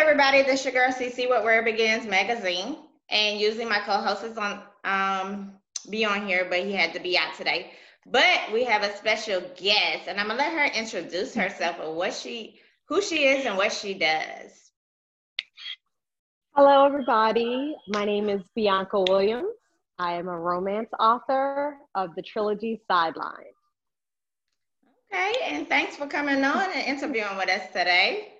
everybody. 0.00 0.40
This 0.42 0.60
is 0.60 0.64
your 0.64 0.72
girl 0.72 0.90
CC 0.90 1.28
with 1.28 1.44
Where 1.44 1.60
It 1.60 1.66
Begins 1.66 2.06
magazine. 2.06 2.78
And 3.10 3.38
usually 3.38 3.66
my 3.66 3.80
co-host 3.80 4.24
is 4.24 4.38
on 4.38 4.62
um 4.84 5.52
be 5.90 6.06
on 6.06 6.26
here, 6.26 6.46
but 6.48 6.60
he 6.60 6.72
had 6.72 6.94
to 6.94 7.00
be 7.00 7.18
out 7.18 7.34
today. 7.36 7.72
But 8.06 8.50
we 8.50 8.64
have 8.64 8.82
a 8.82 8.96
special 8.96 9.42
guest, 9.58 10.08
and 10.08 10.18
I'm 10.18 10.28
gonna 10.28 10.38
let 10.38 10.54
her 10.54 10.78
introduce 10.78 11.34
herself 11.34 11.76
and 11.82 11.96
what 11.96 12.14
she 12.14 12.58
who 12.88 13.02
she 13.02 13.26
is 13.26 13.44
and 13.44 13.58
what 13.58 13.72
she 13.72 13.92
does. 13.92 14.72
Hello, 16.56 16.86
everybody. 16.86 17.76
My 17.88 18.06
name 18.06 18.30
is 18.30 18.40
Bianca 18.56 19.04
Williams. 19.06 19.52
I 19.98 20.14
am 20.14 20.28
a 20.28 20.38
romance 20.38 20.88
author 20.98 21.76
of 21.94 22.14
the 22.16 22.22
trilogy 22.22 22.80
Sideline. 22.88 23.52
Okay, 25.12 25.32
and 25.44 25.68
thanks 25.68 25.96
for 25.96 26.06
coming 26.06 26.42
on 26.42 26.70
and 26.74 26.86
interviewing 26.86 27.36
with 27.36 27.50
us 27.50 27.66
today. 27.66 28.39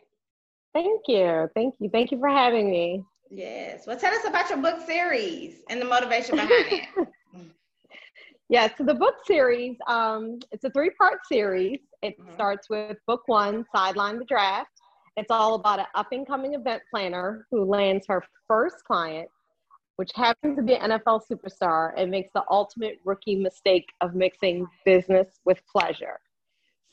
Thank 0.73 1.03
you. 1.09 1.49
Thank 1.55 1.75
you. 1.81 1.91
Thank 1.91 2.13
you 2.13 2.19
for 2.19 2.29
having 2.29 2.71
me. 2.71 3.05
Yes. 3.31 3.87
Well, 3.87 3.97
tell 3.97 4.13
us 4.13 4.25
about 4.27 4.49
your 4.51 4.59
book 4.59 4.81
series 4.87 5.63
and 5.69 5.81
the 5.81 5.85
motivation 5.85 6.37
behind 6.37 6.67
it. 6.73 7.09
yeah, 8.49 8.69
so 8.77 8.85
the 8.85 8.95
book 8.95 9.15
series, 9.25 9.77
um, 9.87 10.39
it's 10.51 10.65
a 10.65 10.71
three 10.71 10.91
part 10.91 11.19
series. 11.31 11.79
It 12.03 12.19
mm-hmm. 12.19 12.35
starts 12.35 12.69
with 12.69 12.97
book 13.07 13.23
one, 13.27 13.65
Sideline 13.75 14.19
the 14.19 14.25
Draft. 14.25 14.71
It's 15.17 15.31
all 15.31 15.55
about 15.55 15.81
an 15.81 15.87
up 15.95 16.09
and 16.13 16.27
coming 16.27 16.55
event 16.55 16.83
planner 16.93 17.47
who 17.51 17.65
lands 17.65 18.07
her 18.09 18.23
first 18.49 18.77
client, 18.85 19.29
which 19.97 20.11
happens 20.15 20.57
to 20.57 20.63
be 20.63 20.75
an 20.75 20.91
NFL 20.91 21.21
superstar 21.31 21.93
and 21.97 22.11
makes 22.11 22.31
the 22.35 22.43
ultimate 22.51 22.99
rookie 23.05 23.37
mistake 23.37 23.87
of 24.01 24.15
mixing 24.15 24.67
business 24.85 25.29
with 25.45 25.61
pleasure. 25.71 26.19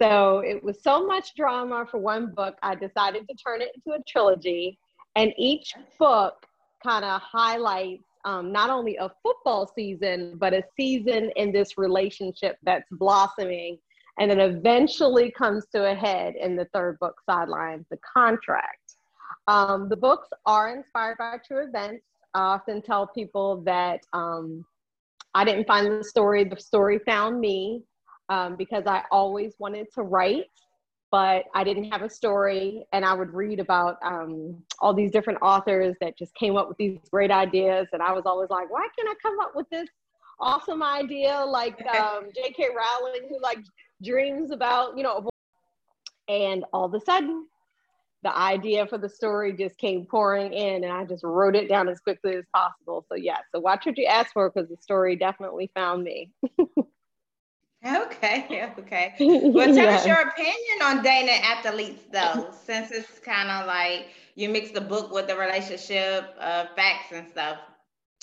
So 0.01 0.39
it 0.39 0.63
was 0.63 0.81
so 0.83 1.05
much 1.05 1.33
drama 1.35 1.85
for 1.89 1.99
one 1.99 2.33
book, 2.33 2.55
I 2.61 2.75
decided 2.75 3.27
to 3.27 3.35
turn 3.35 3.61
it 3.61 3.71
into 3.75 3.97
a 3.97 4.03
trilogy. 4.07 4.77
And 5.15 5.33
each 5.37 5.73
book 5.97 6.45
kind 6.83 7.03
of 7.03 7.21
highlights 7.21 8.03
um, 8.25 8.51
not 8.51 8.69
only 8.69 8.97
a 8.97 9.09
football 9.23 9.71
season, 9.73 10.37
but 10.37 10.53
a 10.53 10.61
season 10.75 11.31
in 11.35 11.51
this 11.51 11.77
relationship 11.77 12.57
that's 12.63 12.87
blossoming 12.91 13.79
and 14.19 14.31
then 14.31 14.39
eventually 14.39 15.31
comes 15.31 15.65
to 15.73 15.91
a 15.91 15.95
head 15.95 16.35
in 16.35 16.55
the 16.55 16.65
third 16.73 16.97
book, 16.99 17.15
Sidelines, 17.25 17.85
the 17.89 17.97
contract. 17.97 18.95
Um, 19.47 19.89
the 19.89 19.95
books 19.95 20.27
are 20.45 20.75
inspired 20.75 21.17
by 21.19 21.37
true 21.45 21.67
events. 21.67 22.03
I 22.33 22.39
often 22.39 22.81
tell 22.81 23.07
people 23.07 23.61
that 23.65 24.01
um, 24.13 24.65
I 25.33 25.45
didn't 25.45 25.67
find 25.67 25.87
the 25.87 26.03
story, 26.03 26.43
the 26.43 26.59
story 26.59 26.99
found 27.05 27.39
me 27.39 27.83
um, 28.29 28.55
because 28.55 28.85
I 28.85 29.03
always 29.11 29.53
wanted 29.59 29.91
to 29.93 30.03
write, 30.03 30.45
but 31.11 31.45
I 31.55 31.63
didn't 31.63 31.91
have 31.91 32.01
a 32.01 32.09
story. 32.09 32.85
And 32.91 33.05
I 33.05 33.13
would 33.13 33.33
read 33.33 33.59
about 33.59 33.97
um, 34.03 34.61
all 34.79 34.93
these 34.93 35.11
different 35.11 35.39
authors 35.41 35.95
that 36.01 36.17
just 36.17 36.35
came 36.35 36.57
up 36.57 36.67
with 36.67 36.77
these 36.77 36.99
great 37.11 37.31
ideas. 37.31 37.87
And 37.93 38.01
I 38.01 38.11
was 38.11 38.23
always 38.25 38.49
like, 38.49 38.71
why 38.71 38.87
can't 38.97 39.09
I 39.09 39.15
come 39.21 39.39
up 39.39 39.55
with 39.55 39.69
this 39.69 39.87
awesome 40.39 40.83
idea 40.83 41.43
like 41.45 41.79
um, 41.95 42.29
J.K. 42.35 42.67
Rowling, 42.75 43.27
who 43.29 43.41
like 43.41 43.59
dreams 44.03 44.51
about, 44.51 44.97
you 44.97 45.03
know, 45.03 45.27
and 46.27 46.65
all 46.73 46.85
of 46.85 46.93
a 46.93 47.01
sudden, 47.01 47.47
the 48.23 48.35
idea 48.35 48.85
for 48.87 48.97
the 48.97 49.07
story 49.07 49.53
just 49.53 49.77
came 49.77 50.05
pouring 50.05 50.51
in 50.51 50.83
and 50.83 50.91
I 50.91 51.05
just 51.05 51.23
wrote 51.23 51.55
it 51.55 51.69
down 51.69 51.87
as 51.87 51.99
quickly 51.99 52.35
as 52.35 52.45
possible. 52.53 53.05
So 53.07 53.15
yeah, 53.15 53.37
so 53.53 53.59
watch 53.59 53.85
what 53.85 53.97
you 53.97 54.05
ask 54.05 54.33
for 54.33 54.49
because 54.49 54.69
the 54.69 54.77
story 54.81 55.15
definitely 55.15 55.71
found 55.73 56.03
me. 56.03 56.31
Okay, 57.85 58.71
okay. 58.79 59.13
Well, 59.19 59.67
tell 59.67 59.75
yeah. 59.75 59.95
us 59.95 60.05
your 60.05 60.19
opinion 60.19 60.81
on 60.83 61.03
dating 61.03 61.41
athletes, 61.43 62.03
though, 62.11 62.49
since 62.65 62.91
it's 62.91 63.19
kind 63.19 63.49
of 63.49 63.67
like 63.67 64.07
you 64.35 64.49
mix 64.49 64.71
the 64.71 64.81
book 64.81 65.11
with 65.11 65.27
the 65.27 65.35
relationship 65.35 66.35
uh, 66.39 66.65
facts 66.75 67.11
and 67.11 67.27
stuff. 67.29 67.59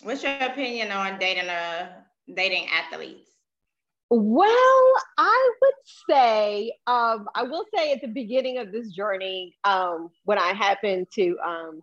What's 0.02 0.22
your 0.22 0.36
opinion 0.41 0.91
on 0.91 1.19
dating 1.19 1.48
uh, 1.48 1.88
dating 2.33 2.69
athletes? 2.69 3.30
Well, 4.11 4.92
I 5.18 5.52
would 5.62 5.74
say, 6.08 6.73
um, 6.86 7.29
I 7.34 7.42
will 7.42 7.64
say 7.74 7.92
at 7.92 8.00
the 8.00 8.08
beginning 8.08 8.58
of 8.58 8.70
this 8.70 8.90
journey, 8.90 9.55
um, 9.64 10.11
when 10.24 10.39
I 10.39 10.52
happened 10.52 11.06
to 11.14 11.36
um, 11.45 11.83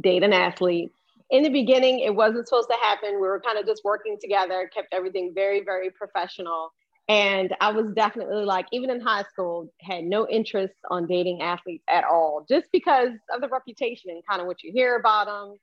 date 0.00 0.22
an 0.22 0.32
athlete, 0.32 0.92
in 1.30 1.42
the 1.42 1.50
beginning, 1.50 2.00
it 2.00 2.14
wasn't 2.14 2.48
supposed 2.48 2.68
to 2.70 2.76
happen. 2.80 3.14
We 3.14 3.26
were 3.26 3.40
kind 3.40 3.58
of 3.58 3.66
just 3.66 3.82
working 3.84 4.16
together, 4.20 4.70
kept 4.72 4.94
everything 4.94 5.32
very, 5.34 5.62
very 5.62 5.90
professional. 5.90 6.72
And 7.08 7.54
I 7.60 7.72
was 7.72 7.86
definitely 7.94 8.44
like, 8.44 8.66
even 8.70 8.90
in 8.90 9.00
high 9.00 9.24
school, 9.24 9.72
had 9.80 10.04
no 10.04 10.28
interest 10.28 10.74
on 10.90 11.06
dating 11.06 11.40
athletes 11.40 11.84
at 11.88 12.04
all, 12.04 12.44
just 12.46 12.66
because 12.70 13.12
of 13.34 13.40
the 13.40 13.48
reputation 13.48 14.10
and 14.10 14.22
kind 14.28 14.42
of 14.42 14.46
what 14.46 14.62
you 14.62 14.72
hear 14.72 14.96
about 14.96 15.26
them, 15.26 15.56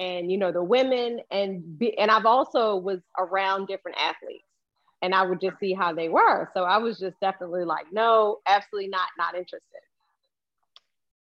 and 0.00 0.30
you 0.30 0.38
know 0.38 0.50
the 0.50 0.62
women, 0.62 1.20
and 1.30 1.78
be, 1.78 1.96
and 1.98 2.10
I've 2.10 2.26
also 2.26 2.76
was 2.76 2.98
around 3.16 3.68
different 3.68 3.96
athletes, 4.00 4.44
and 5.00 5.14
I 5.14 5.24
would 5.24 5.40
just 5.40 5.60
see 5.60 5.72
how 5.72 5.92
they 5.92 6.08
were. 6.08 6.50
So 6.52 6.64
I 6.64 6.78
was 6.78 6.98
just 6.98 7.18
definitely 7.20 7.64
like, 7.64 7.86
no, 7.92 8.38
absolutely 8.46 8.88
not, 8.88 9.08
not 9.16 9.36
interested. 9.36 9.62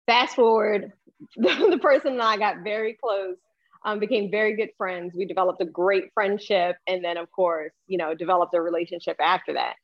Fast 0.06 0.36
forward, 0.36 0.92
the 1.36 1.78
person 1.82 2.12
and 2.12 2.22
I 2.22 2.36
got 2.36 2.62
very 2.62 2.94
close 2.94 3.36
um, 3.84 3.98
became 3.98 4.30
very 4.30 4.56
good 4.56 4.70
friends. 4.76 5.14
We 5.14 5.26
developed 5.26 5.60
a 5.60 5.66
great 5.66 6.12
friendship. 6.14 6.76
And 6.86 7.04
then, 7.04 7.16
of 7.16 7.30
course, 7.30 7.72
you 7.86 7.98
know, 7.98 8.14
developed 8.14 8.54
a 8.54 8.60
relationship 8.60 9.16
after 9.20 9.52
that. 9.54 9.74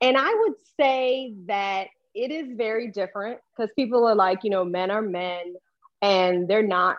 And 0.00 0.16
I 0.16 0.34
would 0.34 0.54
say 0.78 1.34
that 1.46 1.86
it 2.14 2.30
is 2.30 2.56
very 2.56 2.90
different 2.90 3.38
because 3.56 3.70
people 3.76 4.06
are 4.06 4.14
like, 4.14 4.40
you 4.42 4.50
know, 4.50 4.64
men 4.64 4.90
are 4.90 5.02
men 5.02 5.54
and 6.02 6.48
they're 6.48 6.62
not. 6.62 6.96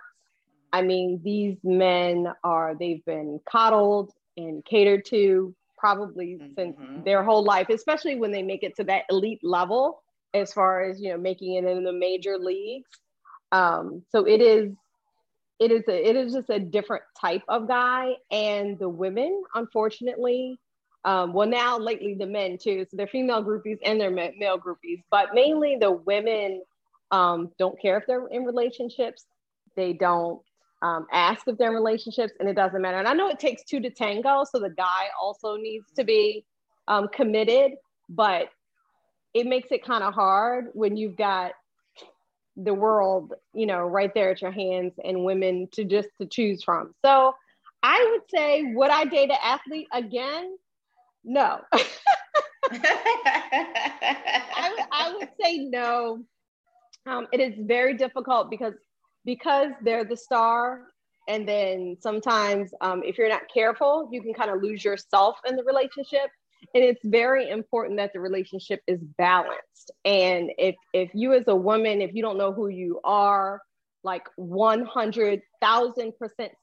I 0.73 0.81
mean, 0.81 1.21
these 1.23 1.57
men 1.63 2.27
are, 2.43 2.75
they've 2.77 3.03
been 3.05 3.39
coddled 3.49 4.11
and 4.35 4.63
catered 4.65 5.05
to 5.05 5.55
probably 5.77 6.37
mm-hmm. 6.41 6.53
since 6.57 7.05
their 7.05 7.23
whole 7.23 7.43
life, 7.43 7.69
especially 7.69 8.15
when 8.15 8.31
they 8.31 8.41
make 8.41 8.63
it 8.63 8.75
to 8.77 8.83
that 8.85 9.03
elite 9.09 9.39
level 9.43 10.01
as 10.33 10.51
far 10.51 10.83
as, 10.83 10.99
you 10.99 11.09
know, 11.11 11.17
making 11.17 11.55
it 11.55 11.65
in 11.65 11.83
the 11.83 11.93
major 11.93 12.37
leagues. 12.37 12.89
Um, 13.51 14.03
so 14.11 14.25
it 14.25 14.41
is 14.41 14.73
it 15.59 15.71
is 15.71 15.83
a, 15.87 16.09
it 16.09 16.15
is 16.15 16.33
just 16.33 16.49
a 16.49 16.59
different 16.59 17.03
type 17.19 17.43
of 17.47 17.67
guy. 17.67 18.13
And 18.31 18.77
the 18.79 18.89
women 18.89 19.43
unfortunately 19.53 20.59
um, 21.05 21.33
well 21.33 21.47
now 21.47 21.77
lately 21.77 22.15
the 22.15 22.25
men 22.25 22.57
too. 22.57 22.85
So 22.89 22.97
they're 22.97 23.07
female 23.07 23.43
groupies 23.43 23.77
and 23.85 23.99
they're 23.99 24.11
male 24.11 24.59
groupies. 24.59 25.03
But 25.11 25.33
mainly 25.33 25.77
the 25.79 25.91
women 25.91 26.63
um, 27.11 27.51
don't 27.59 27.79
care 27.79 27.97
if 27.97 28.05
they're 28.07 28.27
in 28.27 28.43
relationships. 28.43 29.25
They 29.75 29.93
don't 29.93 30.41
um, 30.81 31.07
ask 31.11 31.47
if 31.47 31.57
they're 31.57 31.69
in 31.69 31.75
relationships 31.75 32.33
and 32.39 32.49
it 32.49 32.55
doesn't 32.55 32.81
matter. 32.81 32.97
And 32.97 33.07
i 33.07 33.13
know 33.13 33.29
it 33.29 33.39
takes 33.39 33.63
two 33.63 33.79
to 33.79 33.89
tango 33.89 34.43
so 34.43 34.59
the 34.59 34.71
guy 34.71 35.07
also 35.21 35.55
needs 35.55 35.85
to 35.95 36.03
be 36.03 36.43
um, 36.87 37.07
committed. 37.09 37.73
But 38.09 38.49
it 39.33 39.45
makes 39.45 39.71
it 39.71 39.85
kind 39.85 40.03
of 40.03 40.13
hard 40.13 40.67
when 40.73 40.97
you've 40.97 41.17
got 41.17 41.51
the 42.57 42.73
world, 42.73 43.33
you 43.53 43.65
know, 43.65 43.81
right 43.81 44.13
there 44.13 44.31
at 44.31 44.41
your 44.41 44.51
hands 44.51 44.93
and 45.03 45.25
women 45.25 45.67
to 45.73 45.83
just 45.83 46.09
to 46.19 46.27
choose 46.27 46.63
from. 46.63 46.93
So 47.03 47.35
I 47.83 48.07
would 48.11 48.21
say, 48.33 48.73
would 48.73 48.89
I 48.89 49.05
date 49.05 49.29
an 49.29 49.37
athlete 49.43 49.87
again? 49.93 50.55
No. 51.23 51.59
I, 52.71 52.71
I, 54.91 55.13
would 55.17 55.29
say 55.41 55.59
no. 55.59 56.23
Um, 57.05 57.27
it 57.31 57.39
is 57.39 57.53
very 57.59 57.95
difficult 57.95 58.49
because 58.49 58.73
because 59.23 59.69
they're 59.83 60.05
the 60.05 60.17
star, 60.17 60.81
and 61.27 61.47
then 61.47 61.97
sometimes 61.99 62.71
um, 62.81 63.03
if 63.03 63.17
you're 63.17 63.29
not 63.29 63.43
careful, 63.53 64.09
you 64.11 64.21
can 64.21 64.33
kind 64.33 64.49
of 64.49 64.61
lose 64.61 64.83
yourself 64.83 65.37
in 65.47 65.55
the 65.55 65.63
relationship 65.63 66.29
and 66.73 66.83
it's 66.83 67.03
very 67.05 67.49
important 67.49 67.97
that 67.97 68.11
the 68.13 68.19
relationship 68.19 68.81
is 68.87 68.99
balanced. 69.17 69.91
And 70.03 70.51
if 70.57 70.75
if 70.93 71.11
you 71.13 71.33
as 71.33 71.47
a 71.47 71.55
woman 71.55 72.01
if 72.01 72.13
you 72.13 72.21
don't 72.21 72.37
know 72.37 72.51
who 72.53 72.67
you 72.67 72.99
are 73.03 73.61
like 74.03 74.27
100,000% 74.39 75.41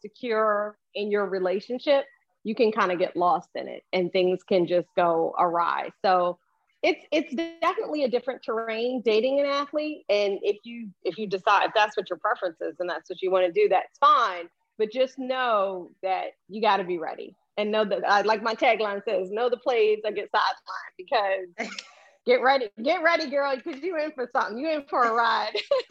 secure 0.01 0.79
in 0.95 1.11
your 1.11 1.27
relationship 1.27 2.05
you 2.45 2.55
can 2.55 2.73
kind 2.73 2.91
of 2.93 2.99
get 2.99 3.17
lost 3.17 3.51
in 3.55 3.69
it 3.69 3.83
and 3.93 4.13
things 4.13 4.43
can 4.43 4.67
just 4.67 4.89
go 4.97 5.35
awry. 5.39 5.91
So 6.05 6.39
it's 6.83 7.05
it's 7.13 7.35
definitely 7.61 8.03
a 8.03 8.09
different 8.09 8.43
terrain 8.43 9.03
dating 9.05 9.39
an 9.41 9.47
athlete. 9.47 10.05
And 10.09 10.39
if 10.43 10.57
you 10.65 10.89
if 11.05 11.19
you 11.19 11.29
decide 11.29 11.67
if 11.67 11.73
that's 11.75 11.97
what 11.97 12.11
your 12.11 12.19
preference 12.19 12.61
is 12.61 12.77
and 12.81 12.89
that's 12.89 13.09
what 13.09 13.23
you 13.23 13.31
want 13.31 13.47
to 13.47 13.53
do 13.53 13.69
that's 13.69 13.99
fine. 13.99 14.49
But 14.79 14.91
just 14.91 15.19
know 15.19 15.91
that 16.03 16.33
you 16.49 16.61
got 16.61 16.79
to 16.79 16.85
be 16.85 16.99
ready 16.99 17.37
and 17.57 17.71
know 17.71 17.85
that 17.85 18.09
I 18.09 18.23
like 18.23 18.43
my 18.43 18.55
tagline 18.55 19.03
says, 19.05 19.31
know 19.31 19.49
the 19.51 19.57
plays 19.57 20.01
I 20.07 20.11
get 20.11 20.31
sidelined 20.33 20.97
because 20.97 21.71
get 22.27 22.43
ready, 22.43 22.69
get 22.83 23.03
ready, 23.03 23.31
girl, 23.31 23.55
because 23.57 23.83
you 23.83 23.97
in 23.99 24.13
for 24.13 24.29
something. 24.33 24.59
You 24.59 24.71
in 24.71 24.85
for 24.89 25.05
a 25.05 25.13
ride. 25.13 25.53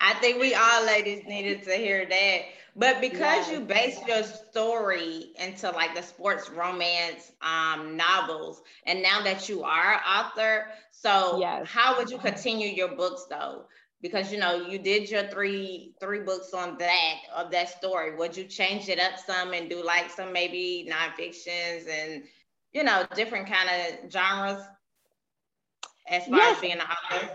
I 0.00 0.14
think 0.20 0.40
we 0.40 0.54
all 0.54 0.84
ladies 0.86 1.24
needed 1.26 1.62
to 1.64 1.72
hear 1.72 2.06
that. 2.06 2.40
But 2.76 3.00
because 3.00 3.48
yes. 3.48 3.50
you 3.50 3.60
based 3.60 4.06
your 4.06 4.22
story 4.22 5.32
into 5.38 5.70
like 5.70 5.94
the 5.94 6.02
sports 6.02 6.48
romance 6.50 7.32
um, 7.42 7.96
novels, 7.96 8.62
and 8.86 9.02
now 9.02 9.22
that 9.22 9.48
you 9.48 9.64
are 9.64 10.00
author, 10.08 10.66
so 10.90 11.40
yes. 11.40 11.66
how 11.68 11.98
would 11.98 12.10
you 12.10 12.18
continue 12.18 12.68
your 12.68 12.94
books 12.94 13.26
though? 13.28 13.64
Because 14.02 14.32
you 14.32 14.38
know 14.38 14.66
you 14.66 14.78
did 14.78 15.10
your 15.10 15.24
three 15.24 15.94
three 16.00 16.20
books 16.20 16.52
on 16.54 16.76
that 16.78 17.14
of 17.34 17.50
that 17.50 17.68
story. 17.68 18.16
Would 18.16 18.36
you 18.36 18.44
change 18.44 18.88
it 18.88 18.98
up 18.98 19.18
some 19.18 19.52
and 19.52 19.68
do 19.68 19.84
like 19.84 20.10
some 20.10 20.32
maybe 20.32 20.90
nonfictions 20.90 21.88
and 21.88 22.24
you 22.72 22.84
know 22.84 23.04
different 23.14 23.46
kind 23.46 23.68
of 23.68 24.10
genres 24.10 24.62
as 26.08 26.26
far 26.26 26.38
yes. 26.38 26.56
as 26.56 26.60
being 26.60 26.74
an 26.74 26.80
author? 26.80 27.30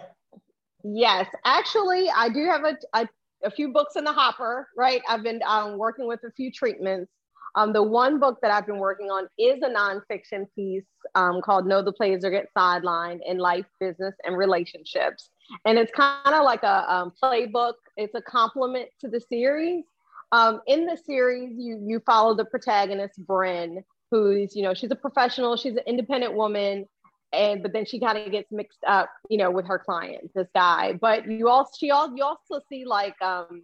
Yes, 0.83 1.27
actually, 1.45 2.07
I 2.15 2.29
do 2.29 2.45
have 2.45 2.63
a, 2.63 2.77
a, 2.93 3.07
a 3.43 3.49
few 3.51 3.73
books 3.73 3.95
in 3.95 4.03
the 4.03 4.13
hopper. 4.13 4.67
Right, 4.77 5.01
I've 5.09 5.23
been 5.23 5.41
um, 5.47 5.77
working 5.77 6.07
with 6.07 6.19
a 6.23 6.31
few 6.31 6.51
treatments. 6.51 7.11
Um, 7.55 7.71
the 7.71 7.81
one 7.81 8.19
book 8.19 8.39
that 8.41 8.51
I've 8.51 8.67
been 8.67 8.79
working 8.79 9.07
on 9.07 9.27
is 9.39 9.63
a 9.63 9.69
nonfiction 9.69 10.45
piece 10.55 10.83
um, 11.15 11.41
called 11.41 11.65
Know 11.65 11.81
the 11.81 11.93
Players 11.93 12.25
or 12.25 12.29
Get 12.29 12.49
Sidelined 12.55 13.19
in 13.25 13.37
Life, 13.37 13.65
Business, 13.79 14.13
and 14.25 14.37
Relationships. 14.37 15.29
And 15.65 15.77
it's 15.77 15.91
kind 15.91 16.35
of 16.35 16.43
like 16.43 16.63
a 16.63 16.93
um, 16.93 17.13
playbook, 17.21 17.73
it's 17.97 18.15
a 18.15 18.21
complement 18.21 18.89
to 19.01 19.07
the 19.07 19.19
series. 19.19 19.85
Um, 20.31 20.61
in 20.67 20.85
the 20.85 20.97
series, 20.97 21.53
you, 21.57 21.79
you 21.83 22.01
follow 22.05 22.35
the 22.35 22.45
protagonist, 22.45 23.17
Bryn, 23.25 23.83
who's, 24.11 24.55
you 24.55 24.63
know, 24.63 24.73
she's 24.73 24.91
a 24.91 24.95
professional, 24.95 25.55
she's 25.55 25.75
an 25.75 25.83
independent 25.87 26.33
woman. 26.33 26.87
And 27.33 27.61
but 27.61 27.73
then 27.73 27.85
she 27.85 27.99
kind 27.99 28.17
of 28.17 28.31
gets 28.31 28.51
mixed 28.51 28.83
up, 28.87 29.09
you 29.29 29.37
know, 29.37 29.51
with 29.51 29.67
her 29.67 29.77
client, 29.77 30.31
this 30.33 30.47
guy. 30.55 30.93
But 30.93 31.29
you 31.29 31.49
also 31.49 31.71
she 31.77 31.91
all 31.91 32.15
you 32.15 32.23
also 32.23 32.63
see 32.69 32.85
like 32.85 33.21
um, 33.21 33.63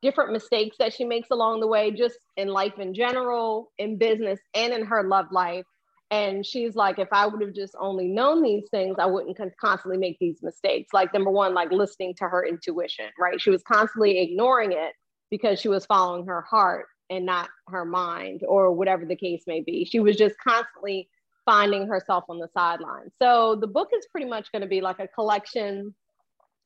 different 0.00 0.32
mistakes 0.32 0.76
that 0.78 0.92
she 0.92 1.04
makes 1.04 1.30
along 1.30 1.60
the 1.60 1.68
way, 1.68 1.92
just 1.92 2.18
in 2.36 2.48
life 2.48 2.78
in 2.78 2.94
general, 2.94 3.70
in 3.78 3.96
business, 3.96 4.40
and 4.54 4.72
in 4.72 4.84
her 4.86 5.04
love 5.04 5.26
life. 5.30 5.64
And 6.12 6.44
she's 6.44 6.76
like, 6.76 6.98
if 6.98 7.08
I 7.10 7.26
would 7.26 7.40
have 7.40 7.54
just 7.54 7.74
only 7.80 8.06
known 8.06 8.42
these 8.42 8.68
things, 8.70 8.96
I 8.98 9.06
wouldn't 9.06 9.38
constantly 9.58 9.96
make 9.96 10.18
these 10.18 10.42
mistakes. 10.42 10.92
Like, 10.92 11.14
number 11.14 11.30
one, 11.30 11.54
like 11.54 11.72
listening 11.72 12.14
to 12.18 12.28
her 12.28 12.46
intuition, 12.46 13.06
right? 13.18 13.40
She 13.40 13.48
was 13.48 13.62
constantly 13.62 14.20
ignoring 14.20 14.72
it 14.72 14.92
because 15.30 15.58
she 15.58 15.68
was 15.68 15.86
following 15.86 16.26
her 16.26 16.42
heart 16.42 16.84
and 17.08 17.24
not 17.24 17.48
her 17.68 17.86
mind 17.86 18.42
or 18.46 18.72
whatever 18.72 19.06
the 19.06 19.16
case 19.16 19.44
may 19.46 19.62
be. 19.62 19.86
She 19.86 20.00
was 20.00 20.16
just 20.16 20.36
constantly 20.38 21.08
finding 21.46 21.88
herself 21.88 22.24
on 22.28 22.38
the 22.38 22.48
sidelines. 22.52 23.12
So 23.18 23.56
the 23.56 23.66
book 23.66 23.88
is 23.96 24.06
pretty 24.12 24.28
much 24.28 24.52
going 24.52 24.60
to 24.60 24.68
be 24.68 24.82
like 24.82 24.98
a 24.98 25.08
collection 25.08 25.94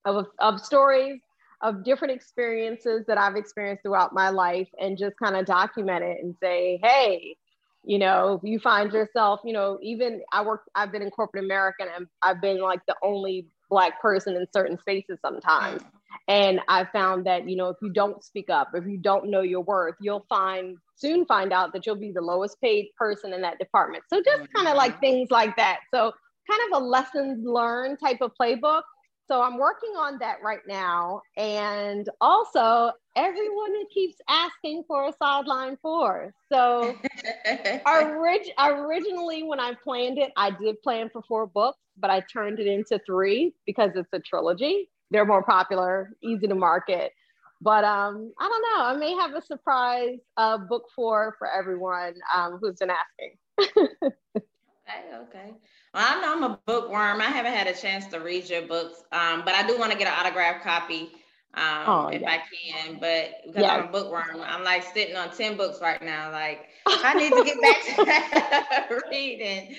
of, 0.05 0.27
of 0.41 0.61
stories 0.61 1.21
of 1.63 1.85
different 1.85 2.13
experiences 2.13 3.05
that 3.07 3.17
I've 3.17 3.37
experienced 3.37 3.85
throughout 3.85 4.13
my 4.13 4.31
life 4.31 4.69
and 4.81 4.99
just 4.99 5.17
kind 5.23 5.37
of 5.37 5.47
document 5.47 6.03
it 6.03 6.19
and 6.21 6.35
say, 6.43 6.81
hey, 6.83 7.37
you 7.87 7.99
know, 7.99 8.41
you 8.43 8.59
find 8.59 8.93
yourself, 8.93 9.41
you 9.45 9.53
know, 9.53 9.79
even 9.81 10.21
I 10.33 10.43
work, 10.43 10.63
I've 10.75 10.91
been 10.91 11.03
in 11.03 11.11
corporate 11.11 11.45
America 11.45 11.85
and 11.97 12.09
I've 12.21 12.41
been 12.41 12.61
like 12.61 12.81
the 12.89 12.97
only 13.03 13.47
black 13.71 14.03
person 14.03 14.35
in 14.35 14.45
certain 14.53 14.77
spaces 14.79 15.19
sometimes. 15.23 15.83
And 16.29 16.61
I 16.69 16.85
found 16.85 17.27
that, 17.27 17.49
you 17.49 17.57
know, 17.57 17.69
if 17.69 17.77
you 17.81 17.91
don't 17.91 18.25
speak 18.25 18.51
up, 18.51 18.71
if 18.75 18.85
you 18.87 18.99
don't 18.99 19.31
know 19.31 19.43
your 19.43 19.61
worth, 19.61 19.95
you'll 20.01 20.27
find 20.29 20.79
soon 20.97 21.27
find 21.27 21.53
out 21.53 21.73
that 21.75 21.87
you'll 21.87 21.95
be 21.95 22.11
the 22.11 22.21
lowest 22.21 22.61
paid 22.61 22.89
person 22.99 23.33
in 23.33 23.41
that 23.43 23.59
department. 23.59 24.03
So 24.09 24.21
just 24.21 24.53
kind 24.53 24.67
of 24.67 24.77
like 24.77 24.93
mm-hmm. 24.93 25.01
things 25.01 25.31
like 25.31 25.55
that. 25.57 25.81
So 25.95 26.13
kind 26.51 26.61
of 26.73 26.83
a 26.83 26.85
lessons 26.85 27.45
learned 27.47 27.99
type 28.01 28.19
of 28.21 28.33
playbook 28.41 28.83
so 29.29 29.43
I'm 29.43 29.59
working 29.59 29.91
on 29.97 30.19
that 30.21 30.37
right 30.43 30.61
now. 30.67 31.23
And 31.37 32.09
also, 32.21 32.93
everyone 33.17 33.73
keeps 33.93 34.17
asking 34.29 34.85
for 34.87 35.09
a 35.09 35.13
sideline 35.21 35.77
four. 35.83 36.35
So 36.53 36.97
orig- 37.87 38.53
originally, 38.59 39.43
when 39.43 39.61
I 39.61 39.75
planned 39.83 40.19
it, 40.19 40.33
I 40.37 40.51
did 40.51 40.81
plan 40.83 41.11
for 41.13 41.23
four 41.23 41.47
books, 41.47 41.79
but 41.99 42.11
I 42.11 42.21
turned 42.33 42.59
it 42.61 42.67
into 42.67 43.01
three 43.07 43.55
because 43.67 43.91
it's 43.95 44.13
a 44.13 44.21
trilogy. 44.21 44.89
They're 45.11 45.27
more 45.27 45.43
popular, 45.43 46.11
easy 46.23 46.47
to 46.47 46.55
market. 46.55 47.13
But 47.61 47.85
um, 47.85 48.33
I 48.39 48.49
don't 48.49 48.63
know. 48.63 48.85
I 48.85 48.97
may 48.97 49.15
have 49.15 49.35
a 49.35 49.41
surprise 49.41 50.19
uh, 50.37 50.59
book 50.59 50.85
four 50.95 51.37
for 51.39 51.51
everyone 51.51 52.15
um, 52.35 52.59
who's 52.61 52.77
been 52.77 52.91
asking. 52.91 53.39
okay, 53.79 55.17
okay. 55.23 55.55
I 55.97 56.21
know 56.21 56.33
I'm 56.33 56.43
a 56.43 56.61
bookworm. 56.67 57.21
I 57.21 57.25
haven't 57.25 57.53
had 57.53 57.67
a 57.67 57.75
chance 57.75 58.07
to 58.09 58.19
read 58.19 58.49
your 58.49 58.63
books, 58.63 59.03
um, 59.13 59.43
but 59.45 59.55
I 59.55 59.67
do 59.67 59.79
want 59.79 59.93
to 59.93 59.99
get 59.99 60.07
an 60.07 60.15
autographed 60.19 60.63
copy 60.63 61.13
um, 61.55 61.85
oh, 61.87 62.07
if 62.09 62.23
I 62.23 62.39
can. 62.39 62.99
But 63.01 63.31
because 63.47 63.63
yes. 63.63 63.71
I'm 63.71 63.89
a 63.89 63.93
bookworm, 63.93 64.43
I'm 64.43 64.63
like 64.63 64.83
sitting 64.95 65.17
on 65.17 65.35
10 65.35 65.57
books 65.57 65.81
right 65.81 66.03
now. 66.03 66.31
Like, 66.31 66.67
I 66.87 67.15
need 67.15 67.33
to 67.33 67.45
get 67.45 67.61
back 67.61 67.97
to 67.97 68.05
that 68.05 68.89
reading 69.11 69.75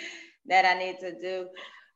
that 0.48 0.66
I 0.66 0.80
need 0.80 1.00
to 1.00 1.20
do. 1.22 1.48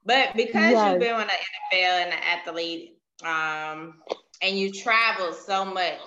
But 0.05 0.35
because 0.35 0.71
yes. 0.71 0.91
you've 0.91 0.99
been 0.99 1.13
on 1.13 1.27
the 1.27 1.77
NFL 1.77 2.03
and 2.03 2.11
the 2.11 2.27
athlete, 2.27 2.97
um, 3.23 3.95
and 4.41 4.57
you 4.57 4.71
travel 4.71 5.33
so 5.33 5.65
much 5.65 5.99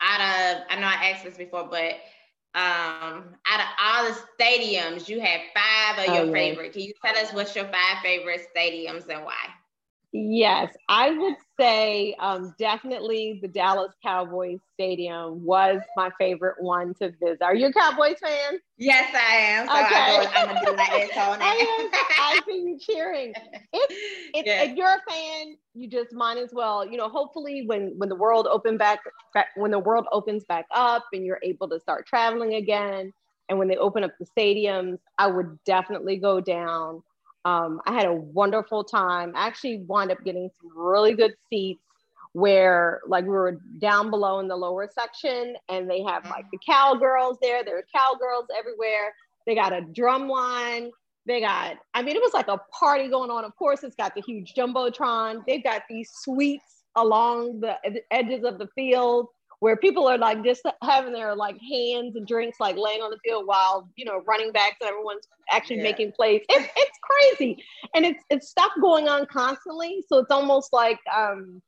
out 0.00 0.20
of, 0.20 0.62
I 0.68 0.80
know 0.80 0.86
I 0.86 1.10
asked 1.10 1.24
this 1.24 1.36
before, 1.36 1.68
but 1.70 1.94
um, 2.56 3.36
out 3.46 3.60
of 3.60 3.66
all 3.78 4.04
the 4.08 4.16
stadiums, 4.38 5.08
you 5.08 5.20
have 5.20 5.40
five 5.54 5.98
of 5.98 6.08
oh, 6.08 6.24
your 6.24 6.32
favorite. 6.32 6.72
Can 6.72 6.82
you 6.82 6.94
tell 7.04 7.14
us 7.16 7.30
what's 7.34 7.54
your 7.54 7.66
five 7.66 7.98
favorite 8.02 8.40
stadiums 8.56 9.06
and 9.08 9.24
why? 9.24 9.34
Yes, 10.18 10.74
I 10.88 11.10
would 11.10 11.34
say 11.60 12.14
um, 12.18 12.54
definitely 12.58 13.38
the 13.42 13.48
Dallas 13.48 13.92
Cowboys 14.02 14.60
Stadium 14.72 15.44
was 15.44 15.80
my 15.94 16.10
favorite 16.18 16.56
one 16.58 16.94
to 16.94 17.10
visit. 17.22 17.42
Are 17.42 17.54
you 17.54 17.66
a 17.66 17.72
Cowboys 17.72 18.18
fan? 18.18 18.58
Yes, 18.78 19.14
I 19.14 19.36
am. 19.36 19.66
So 19.66 19.72
okay. 19.72 19.84
I 19.84 20.40
am 20.40 20.48
gonna 20.48 20.60
do 20.64 20.76
my 20.76 20.88
echo 20.92 21.36
I 21.42 22.40
see 22.46 22.56
you 22.56 22.78
cheering. 22.78 23.34
If, 23.72 23.90
if, 24.34 24.70
if, 24.70 24.76
you're 24.76 24.88
a 24.88 25.10
fan, 25.10 25.56
you 25.74 25.88
just 25.88 26.14
might 26.14 26.38
as 26.38 26.50
well. 26.52 26.88
You 26.88 26.96
know, 26.96 27.10
hopefully 27.10 27.64
when 27.66 27.92
when 27.98 28.08
the 28.08 28.16
world 28.16 28.46
open 28.50 28.78
back 28.78 29.00
when 29.56 29.70
the 29.70 29.78
world 29.78 30.06
opens 30.12 30.44
back 30.44 30.64
up 30.74 31.04
and 31.12 31.26
you're 31.26 31.40
able 31.42 31.68
to 31.68 31.80
start 31.80 32.06
traveling 32.06 32.54
again, 32.54 33.12
and 33.50 33.58
when 33.58 33.68
they 33.68 33.76
open 33.76 34.02
up 34.02 34.12
the 34.18 34.26
stadiums, 34.26 34.98
I 35.18 35.26
would 35.26 35.58
definitely 35.64 36.16
go 36.16 36.40
down 36.40 37.02
um, 37.46 37.80
I 37.86 37.92
had 37.92 38.06
a 38.06 38.12
wonderful 38.12 38.82
time. 38.82 39.32
I 39.36 39.46
actually 39.46 39.78
wound 39.86 40.10
up 40.10 40.18
getting 40.24 40.50
some 40.60 40.76
really 40.76 41.14
good 41.14 41.32
seats 41.48 41.80
where 42.32 43.00
like 43.06 43.22
we 43.22 43.30
were 43.30 43.60
down 43.78 44.10
below 44.10 44.40
in 44.40 44.48
the 44.48 44.56
lower 44.56 44.90
section 44.92 45.54
and 45.68 45.88
they 45.88 46.02
have 46.02 46.24
like 46.24 46.44
the 46.50 46.58
cowgirls 46.66 47.38
there. 47.40 47.62
There 47.62 47.78
are 47.78 47.84
cowgirls 47.94 48.46
everywhere. 48.58 49.14
They 49.46 49.54
got 49.54 49.72
a 49.72 49.80
drum 49.80 50.28
line. 50.28 50.90
They 51.24 51.40
got, 51.40 51.76
I 51.94 52.02
mean, 52.02 52.16
it 52.16 52.22
was 52.22 52.34
like 52.34 52.48
a 52.48 52.60
party 52.78 53.08
going 53.08 53.30
on. 53.30 53.44
Of 53.44 53.54
course, 53.54 53.84
it's 53.84 53.94
got 53.94 54.16
the 54.16 54.22
huge 54.22 54.54
Jumbotron. 54.54 55.44
They've 55.46 55.62
got 55.62 55.82
these 55.88 56.10
suites 56.12 56.82
along 56.96 57.60
the 57.60 57.76
edges 58.10 58.42
of 58.42 58.58
the 58.58 58.66
field 58.74 59.28
where 59.60 59.76
people 59.76 60.06
are 60.06 60.18
like 60.18 60.44
just 60.44 60.62
having 60.82 61.12
their 61.12 61.34
like 61.34 61.56
hands 61.60 62.16
and 62.16 62.26
drinks 62.26 62.60
like 62.60 62.76
laying 62.76 63.00
on 63.00 63.10
the 63.10 63.18
field 63.24 63.46
while 63.46 63.88
you 63.96 64.04
know 64.04 64.22
running 64.26 64.52
backs 64.52 64.76
and 64.80 64.90
everyone's 64.90 65.26
actually 65.50 65.76
yeah. 65.76 65.84
making 65.84 66.12
plays. 66.12 66.42
It's 66.48 66.72
it's 66.76 66.98
crazy, 67.02 67.62
and 67.94 68.04
it's 68.04 68.22
it's 68.30 68.48
stuff 68.48 68.72
going 68.80 69.08
on 69.08 69.26
constantly. 69.26 70.04
So 70.08 70.18
it's 70.18 70.30
almost 70.30 70.72
like 70.72 70.98
um, 71.14 71.62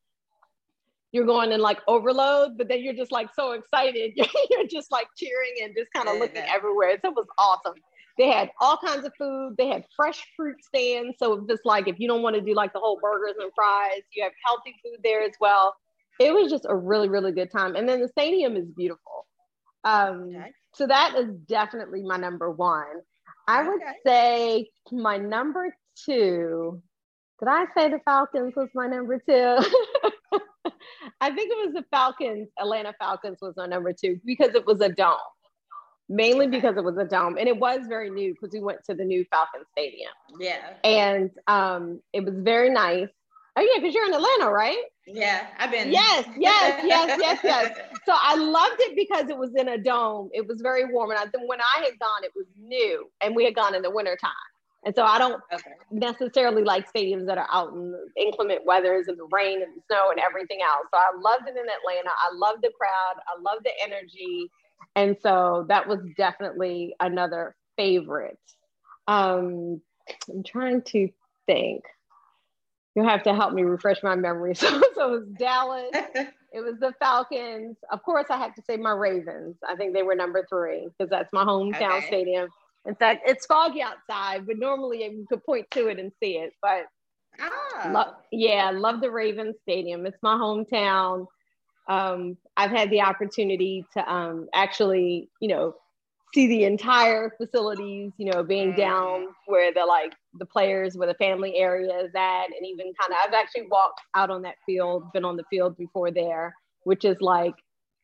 you're 1.13 1.27
going 1.27 1.53
in 1.53 1.61
like 1.61 1.79
overload, 1.89 2.59
but 2.59 2.69
then 2.69 2.83
you're 2.83 2.95
just 2.95 3.13
like 3.13 3.29
so 3.35 3.53
excited. 3.53 4.13
you're 4.51 4.67
just 4.67 4.93
like 4.93 5.09
cheering 5.17 5.55
and 5.63 5.75
just 5.77 5.93
kind 5.93 6.09
of 6.09 6.15
yeah. 6.15 6.21
looking 6.21 6.45
everywhere. 6.47 6.99
So 7.03 7.11
it 7.11 7.15
was 7.15 7.27
awesome. 7.39 7.75
They 8.19 8.29
had 8.29 8.51
all 8.61 8.77
kinds 8.77 9.07
of 9.07 9.13
food. 9.17 9.55
They 9.57 9.69
had 9.69 9.85
fresh 9.95 10.27
fruit 10.37 10.57
stands. 10.65 11.17
So 11.21 11.47
just 11.49 11.65
like 11.65 11.87
if 11.87 12.01
you 12.01 12.09
don't 12.09 12.21
want 12.21 12.35
to 12.35 12.43
do 12.43 12.53
like 12.53 12.73
the 12.73 12.81
whole 12.81 12.99
burgers 13.01 13.37
and 13.41 13.53
fries, 13.55 14.03
you 14.13 14.25
have 14.25 14.33
healthy 14.45 14.75
food 14.83 14.99
there 15.05 15.23
as 15.23 15.33
well 15.41 15.77
it 16.19 16.33
was 16.33 16.51
just 16.51 16.67
a 16.69 16.75
really 16.75 17.09
really 17.09 17.33
good 17.33 17.51
time. 17.51 17.77
And 17.77 17.89
then 17.89 18.01
the 18.01 18.09
stadium 18.09 18.57
is 18.57 18.67
beautiful. 18.77 19.27
Um 19.85 20.31
okay. 20.37 20.53
so 20.75 20.87
that 20.87 21.15
is 21.17 21.35
definitely 21.47 22.03
my 22.03 22.17
number 22.17 22.51
one. 22.51 23.03
I 23.47 23.67
would 23.67 23.81
say 24.07 24.69
my 24.93 25.17
number 25.17 25.75
two 26.05 26.83
did 27.39 27.49
i 27.49 27.67
say 27.77 27.89
the 27.89 28.01
falcons 28.05 28.55
was 28.57 28.69
my 28.75 28.89
number 28.89 29.19
two? 29.19 29.33
I 31.21 31.31
think 31.31 31.51
it 31.51 31.67
was 31.67 31.73
the 31.75 31.85
falcons. 31.91 32.49
Atlanta 32.59 32.93
falcons 32.99 33.39
was 33.41 33.55
my 33.57 33.67
number 33.67 33.93
two 33.93 34.21
because 34.25 34.55
it 34.55 34.67
was 34.67 34.81
a 34.81 34.89
dome 34.89 35.17
mainly 36.09 36.47
because 36.47 36.77
it 36.77 36.85
was 36.85 36.97
a 36.97 37.05
dome. 37.05 37.37
And 37.37 37.49
it 37.49 37.59
was 37.59 37.81
very 37.87 38.11
new 38.11 38.33
because 38.33 38.51
we 38.53 38.61
went 38.61 38.79
to 38.89 38.95
the 38.95 39.05
new 39.05 39.25
falcon 39.31 39.61
stadium. 39.73 40.11
Yeah. 40.41 40.75
And 40.85 41.31
um 41.47 42.01
it 42.13 42.25
was 42.25 42.35
very 42.39 42.71
nice. 42.71 43.09
Oh 43.57 43.61
yeah 43.61 43.81
because 43.81 43.95
you're 43.95 44.07
in 44.07 44.15
atlanta 44.15 44.51
right 44.51 44.85
yeah, 45.13 45.47
I've 45.59 45.71
been. 45.71 45.91
Yes, 45.91 46.27
yes, 46.39 46.83
yes, 46.85 47.19
yes, 47.21 47.41
yes. 47.43 47.79
So 48.07 48.15
I 48.15 48.37
loved 48.37 48.81
it 48.81 48.97
because 48.97 49.29
it 49.31 49.37
was 49.37 49.51
in 49.57 49.69
a 49.69 49.79
dome. 49.79 50.31
It 50.33 50.47
was 50.47 50.61
very 50.61 50.85
warm. 50.93 51.11
And 51.11 51.19
I, 51.19 51.25
when 51.47 51.61
I 51.61 51.85
had 51.85 51.99
gone, 51.99 52.25
it 52.25 52.33
was 52.35 52.47
new 52.59 53.09
and 53.21 53.35
we 53.35 53.45
had 53.45 53.55
gone 53.55 53.75
in 53.75 53.83
the 53.83 53.91
wintertime. 53.91 54.33
And 54.85 54.95
so 54.95 55.03
I 55.03 55.19
don't 55.19 55.43
okay. 55.53 55.71
necessarily 55.91 56.63
like 56.63 56.91
stadiums 56.91 57.27
that 57.27 57.37
are 57.37 57.49
out 57.51 57.73
in 57.73 57.95
inclement 58.17 58.65
weathers 58.65 59.09
and 59.09 59.19
the 59.19 59.29
rain 59.33 59.61
and 59.63 59.77
the 59.77 59.83
snow 59.91 60.11
and 60.11 60.21
everything 60.21 60.61
else. 60.63 60.87
So 60.95 60.99
I 60.99 61.11
loved 61.21 61.49
it 61.49 61.57
in 61.57 61.67
Atlanta. 61.69 62.11
I 62.11 62.35
loved 62.35 62.63
the 62.63 62.71
crowd. 62.79 63.17
I 63.27 63.41
loved 63.41 63.65
the 63.65 63.73
energy. 63.83 64.51
And 64.95 65.17
so 65.21 65.67
that 65.69 65.89
was 65.89 65.99
definitely 66.17 66.95
another 67.01 67.57
favorite. 67.77 68.39
Um, 69.09 69.81
I'm 70.31 70.43
trying 70.45 70.83
to 70.83 71.09
think. 71.47 71.83
You 72.95 73.05
have 73.05 73.23
to 73.25 73.35
help 73.35 73.53
me 73.53 73.63
refresh 73.63 74.03
my 74.03 74.17
memory. 74.17 74.55
So, 74.59 74.81
so 74.95 75.15
it 75.15 75.21
was 75.21 75.29
Dallas, 75.39 75.91
it 76.53 76.61
was 76.61 76.75
the 76.81 76.93
Falcons. 76.99 77.77
Of 77.93 78.03
course, 78.03 78.27
I 78.31 78.39
have 78.39 78.55
to 78.55 78.63
say 78.63 78.77
my 78.77 78.93
Ravens. 78.93 79.57
I 79.69 79.77
think 79.77 79.95
they 79.95 80.03
were 80.03 80.15
number 80.15 80.47
three 80.49 80.89
because 80.89 81.11
that's 81.11 81.33
my 81.33 81.45
hometown 81.45 81.99
okay. 81.99 82.07
stadium. 82.07 82.49
In 82.87 82.95
fact, 82.95 83.23
it's 83.27 83.47
foggy 83.47 83.83
outside, 83.83 84.47
but 84.47 84.59
normally 84.59 85.05
you 85.05 85.27
could 85.29 85.45
point 85.45 85.71
to 85.73 85.89
it 85.89 85.99
and 85.99 86.11
see 86.23 86.39
it. 86.39 86.53
But 86.63 86.87
oh. 87.41 87.91
lo- 87.91 88.15
yeah, 88.33 88.71
love 88.71 89.01
the 89.01 89.11
Ravens 89.11 89.57
Stadium. 89.63 90.07
It's 90.07 90.19
my 90.23 90.35
hometown. 90.35 91.27
Um, 91.89 92.37
I've 92.57 92.71
had 92.71 92.91
the 92.91 93.03
opportunity 93.03 93.85
to 93.95 94.13
um, 94.13 94.49
actually, 94.55 95.31
you 95.41 95.49
know, 95.49 95.75
see 96.35 96.47
the 96.47 96.65
entire 96.65 97.33
facilities, 97.37 98.13
you 98.17 98.31
know, 98.31 98.43
being 98.43 98.75
down 98.75 99.21
mm-hmm. 99.21 99.33
where 99.47 99.73
the 99.73 99.85
like 99.85 100.13
the 100.39 100.47
players, 100.47 100.97
where 100.97 101.09
the 101.09 101.15
family 101.15 101.57
area 101.57 101.99
is 102.01 102.11
at, 102.15 102.45
and 102.47 102.67
even 102.67 102.93
kind 103.01 103.13
of 103.13 103.19
I've 103.25 103.35
actually 103.35 103.67
walked 103.71 104.01
out 104.15 104.31
on 104.31 104.43
that 104.43 104.57
field, 104.67 105.13
been 105.13 105.25
on 105.25 105.37
the 105.37 105.45
field 105.51 105.77
before 105.77 106.11
there, 106.11 106.55
which 106.85 107.05
is 107.05 107.17
like 107.21 107.55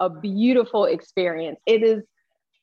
a 0.01 0.11
beautiful 0.11 0.87
experience. 0.87 1.59
It 1.67 1.83
is 1.83 2.03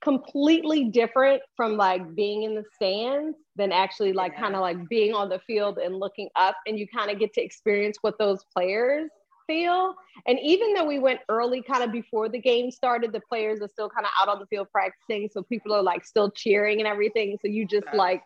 completely 0.02 0.86
different 0.86 1.42
from 1.56 1.78
like 1.78 2.16
being 2.16 2.44
in 2.44 2.56
the 2.56 2.64
stands 2.76 3.38
than 3.56 3.72
actually 3.72 4.14
like 4.14 4.34
yeah. 4.34 4.42
kind 4.42 4.56
of 4.56 4.62
like 4.62 4.90
being 4.90 5.14
on 5.14 5.30
the 5.30 5.40
field 5.46 5.78
and 5.78 5.96
looking 5.96 6.28
up 6.36 6.56
and 6.66 6.78
you 6.80 6.88
kind 6.88 7.12
of 7.12 7.20
get 7.20 7.34
to 7.34 7.42
experience 7.42 7.98
what 8.02 8.18
those 8.18 8.44
players 8.56 9.10
feel. 9.48 9.96
And 10.26 10.40
even 10.40 10.74
though 10.74 10.86
we 10.86 11.00
went 11.00 11.20
early, 11.30 11.62
kind 11.62 11.84
of 11.84 11.92
before 11.92 12.30
the 12.30 12.40
game 12.40 12.72
started, 12.72 13.12
the 13.12 13.22
players 13.22 13.62
are 13.62 13.68
still 13.68 13.90
kind 13.90 14.06
of 14.06 14.12
out 14.22 14.34
on 14.34 14.40
the 14.40 14.46
field 14.48 14.68
practicing. 14.72 15.30
So 15.32 15.44
people 15.44 15.74
are 15.74 15.84
like 15.84 16.06
still 16.06 16.32
cheering 16.32 16.80
and 16.80 16.88
everything. 16.88 17.38
So 17.42 17.48
you 17.48 17.66
just 17.66 17.88
like 17.94 18.24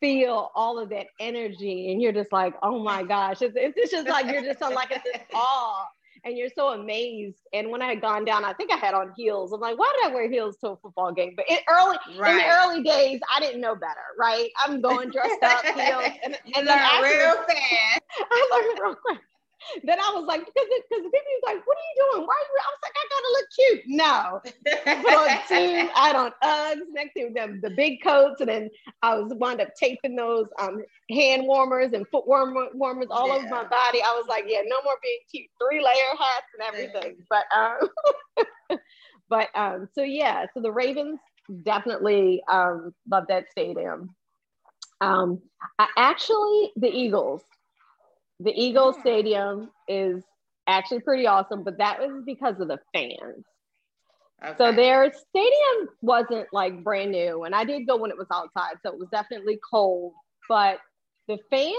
feel 0.00 0.50
all 0.54 0.78
of 0.78 0.90
that 0.90 1.06
energy 1.20 1.90
and 1.92 2.00
you're 2.00 2.12
just 2.12 2.32
like, 2.32 2.54
oh 2.62 2.78
my 2.78 3.02
gosh. 3.02 3.42
It's, 3.42 3.54
it's 3.56 3.90
just 3.90 4.08
like 4.08 4.26
you're 4.26 4.44
just 4.44 4.62
on 4.62 4.74
like 4.74 4.90
a 4.90 5.00
this 5.04 5.22
awe 5.34 5.86
and 6.26 6.36
you're 6.36 6.50
so 6.54 6.70
amazed. 6.70 7.38
And 7.52 7.70
when 7.70 7.80
I 7.80 7.86
had 7.86 8.00
gone 8.00 8.24
down, 8.24 8.44
I 8.44 8.52
think 8.52 8.72
I 8.72 8.76
had 8.76 8.94
on 8.94 9.12
heels. 9.16 9.52
I'm 9.52 9.60
like, 9.60 9.78
why 9.78 9.90
did 9.96 10.10
I 10.10 10.14
wear 10.14 10.28
heels 10.28 10.56
to 10.58 10.70
a 10.70 10.76
football 10.76 11.12
game? 11.12 11.34
But 11.36 11.46
it 11.48 11.62
early 11.68 11.96
right. 12.18 12.32
in 12.32 12.38
the 12.38 12.48
early 12.48 12.82
days, 12.82 13.20
I 13.34 13.38
didn't 13.40 13.60
know 13.60 13.76
better, 13.76 13.94
right? 14.18 14.50
I'm 14.58 14.80
going 14.80 15.10
dressed 15.10 15.42
up 15.42 15.64
heels, 15.64 16.04
and, 16.24 16.36
and 16.56 16.66
then 16.66 16.78
after, 16.78 17.06
real 17.06 17.36
fast. 17.36 18.00
I 18.30 18.48
learned 18.52 18.80
real 18.82 18.96
quick 18.96 19.20
then 19.84 19.98
I 20.00 20.12
was 20.14 20.24
like, 20.26 20.40
because 20.46 20.68
because 20.88 21.04
the 21.04 21.10
people 21.10 21.32
was 21.34 21.44
like, 21.46 21.66
what 21.66 21.76
are 21.76 21.86
you 21.88 22.12
doing? 22.12 22.26
Why 22.26 22.34
are 22.34 22.46
you? 22.46 22.58
I 22.60 22.70
was 22.70 22.82
like, 22.82 22.96
I 22.96 23.04
gotta 23.14 23.32
look 23.36 23.48
cute. 23.56 23.82
No, 23.86 24.40
put 25.02 25.48
two, 25.48 25.88
I 25.96 26.12
on 26.14 26.32
Uggs 26.42 26.86
next 26.92 27.14
to 27.14 27.30
them, 27.34 27.60
the 27.62 27.70
big 27.70 28.02
coats, 28.02 28.40
and 28.40 28.48
then 28.48 28.70
I 29.02 29.16
was 29.16 29.32
wound 29.34 29.60
up 29.60 29.74
taping 29.74 30.16
those 30.16 30.46
um, 30.58 30.82
hand 31.10 31.46
warmers 31.46 31.92
and 31.92 32.06
foot 32.08 32.26
warmer, 32.26 32.68
warmers 32.74 33.08
all 33.10 33.28
yeah. 33.28 33.34
over 33.34 33.48
my 33.48 33.64
body. 33.64 34.02
I 34.02 34.12
was 34.16 34.26
like, 34.28 34.44
yeah, 34.46 34.60
no 34.66 34.76
more 34.84 34.96
being 35.02 35.18
cute, 35.30 35.46
three 35.60 35.82
layer 35.82 36.16
hats 36.18 36.46
and 36.58 36.68
everything. 36.68 37.16
But 37.28 37.44
um, 37.56 38.78
but 39.28 39.48
um, 39.54 39.88
so 39.94 40.02
yeah, 40.02 40.46
so 40.52 40.60
the 40.60 40.72
Ravens 40.72 41.20
definitely 41.62 42.42
um, 42.48 42.94
love 43.10 43.24
that 43.28 43.50
stadium. 43.50 44.14
Um, 45.00 45.42
I 45.78 45.88
actually 45.96 46.72
the 46.76 46.88
Eagles 46.88 47.42
the 48.40 48.52
Eagles 48.54 48.96
Stadium 49.00 49.70
is 49.88 50.22
actually 50.66 51.00
pretty 51.00 51.26
awesome, 51.26 51.64
but 51.64 51.78
that 51.78 51.98
was 52.00 52.22
because 52.24 52.60
of 52.60 52.68
the 52.68 52.78
fans. 52.92 53.44
Okay. 54.44 54.54
So 54.58 54.72
their 54.72 55.10
stadium 55.12 55.88
wasn't 56.02 56.46
like 56.52 56.84
brand 56.84 57.12
new, 57.12 57.44
and 57.44 57.54
I 57.54 57.64
did 57.64 57.86
go 57.86 57.96
when 57.96 58.10
it 58.10 58.18
was 58.18 58.26
outside, 58.32 58.76
so 58.82 58.92
it 58.92 58.98
was 58.98 59.08
definitely 59.10 59.58
cold. 59.70 60.12
But 60.48 60.78
the 61.26 61.38
fans 61.50 61.74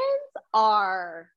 are 0.53 1.29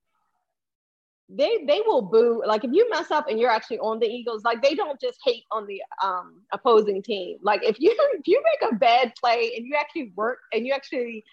they 1.28 1.64
they 1.66 1.80
will 1.86 2.02
boo 2.02 2.42
like 2.44 2.64
if 2.64 2.72
you 2.72 2.88
mess 2.90 3.10
up 3.10 3.28
and 3.28 3.38
you're 3.38 3.50
actually 3.50 3.78
on 3.78 3.98
the 4.00 4.06
Eagles, 4.06 4.42
like 4.44 4.62
they 4.62 4.74
don't 4.74 5.00
just 5.00 5.18
hate 5.24 5.44
on 5.52 5.66
the 5.66 5.80
um 6.02 6.42
opposing 6.52 7.02
team. 7.02 7.38
Like 7.42 7.62
if 7.62 7.78
you 7.78 7.94
if 8.14 8.26
you 8.26 8.42
make 8.42 8.72
a 8.72 8.74
bad 8.76 9.12
play 9.20 9.52
and 9.56 9.66
you 9.66 9.76
actually 9.78 10.12
work 10.16 10.38
and 10.52 10.66
you 10.66 10.72
actually 10.72 11.24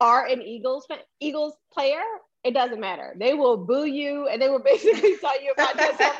are 0.00 0.26
an 0.26 0.42
Eagles 0.42 0.86
fan, 0.86 0.98
Eagles 1.20 1.54
player, 1.72 2.02
it 2.42 2.54
doesn't 2.54 2.80
matter. 2.80 3.14
They 3.18 3.34
will 3.34 3.56
boo 3.56 3.84
you 3.84 4.28
and 4.28 4.40
they 4.40 4.48
will 4.48 4.58
basically 4.64 5.16
tell 5.18 5.40
you 5.42 5.52
about 5.52 5.74
yourself. 5.76 6.16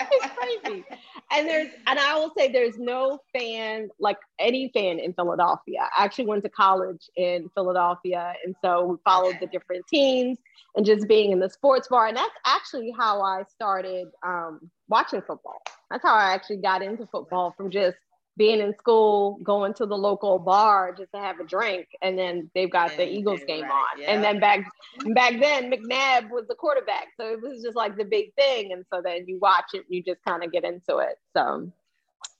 it's 0.00 0.26
crazy. 0.36 0.84
And 1.30 1.46
there's 1.46 1.68
and 1.86 1.98
I 1.98 2.14
will 2.16 2.32
say 2.36 2.50
there's 2.50 2.78
no 2.78 3.20
fan 3.34 3.90
like 4.00 4.16
any 4.38 4.70
fan 4.72 4.98
in 4.98 5.12
Philadelphia. 5.12 5.88
I 5.96 6.04
actually 6.04 6.26
went 6.26 6.42
to 6.44 6.48
college 6.48 7.10
in 7.16 7.50
Philadelphia 7.54 8.32
and 8.44 8.54
so 8.62 8.84
we 8.86 8.96
followed 9.04 9.36
the 9.40 9.46
different 9.46 9.86
teams 9.86 10.38
and 10.74 10.86
just 10.86 11.06
being 11.06 11.32
in 11.32 11.40
the 11.40 11.50
sports 11.50 11.88
bar. 11.88 12.06
And 12.06 12.16
that's 12.16 12.34
actually 12.46 12.94
how 12.96 13.20
I 13.20 13.42
started 13.48 14.08
um, 14.26 14.70
watching 14.88 15.20
football. 15.20 15.60
That's 15.90 16.02
how 16.02 16.14
I 16.14 16.32
actually 16.32 16.58
got 16.58 16.82
into 16.82 17.06
football 17.06 17.52
from 17.56 17.70
just 17.70 17.96
being 18.38 18.60
in 18.60 18.74
school, 18.78 19.38
going 19.42 19.74
to 19.74 19.84
the 19.84 19.96
local 19.96 20.38
bar 20.38 20.94
just 20.96 21.12
to 21.12 21.18
have 21.18 21.40
a 21.40 21.44
drink, 21.44 21.88
and 22.00 22.16
then 22.16 22.50
they've 22.54 22.70
got 22.70 22.96
the 22.96 23.06
Eagles 23.06 23.40
game 23.46 23.64
right, 23.64 23.72
on. 23.72 24.00
Yeah. 24.00 24.12
And 24.12 24.24
then 24.24 24.38
back 24.40 24.64
back 25.08 25.34
then, 25.40 25.70
McNabb 25.70 26.30
was 26.30 26.46
the 26.48 26.54
quarterback, 26.54 27.08
so 27.18 27.26
it 27.26 27.42
was 27.42 27.62
just 27.62 27.76
like 27.76 27.96
the 27.96 28.04
big 28.04 28.32
thing. 28.34 28.72
And 28.72 28.84
so 28.90 29.02
then 29.02 29.24
you 29.26 29.38
watch 29.40 29.66
it, 29.74 29.78
and 29.78 29.86
you 29.90 30.02
just 30.02 30.24
kind 30.24 30.42
of 30.42 30.52
get 30.52 30.64
into 30.64 30.98
it. 30.98 31.18
So, 31.34 31.70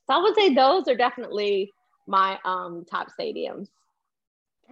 so 0.07 0.15
I 0.15 0.23
would 0.23 0.37
say 0.37 0.55
those 0.55 0.87
are 0.89 0.97
definitely 0.97 1.73
my 2.07 2.39
um, 2.45 2.87
top 2.89 3.09
stadiums. 3.19 3.69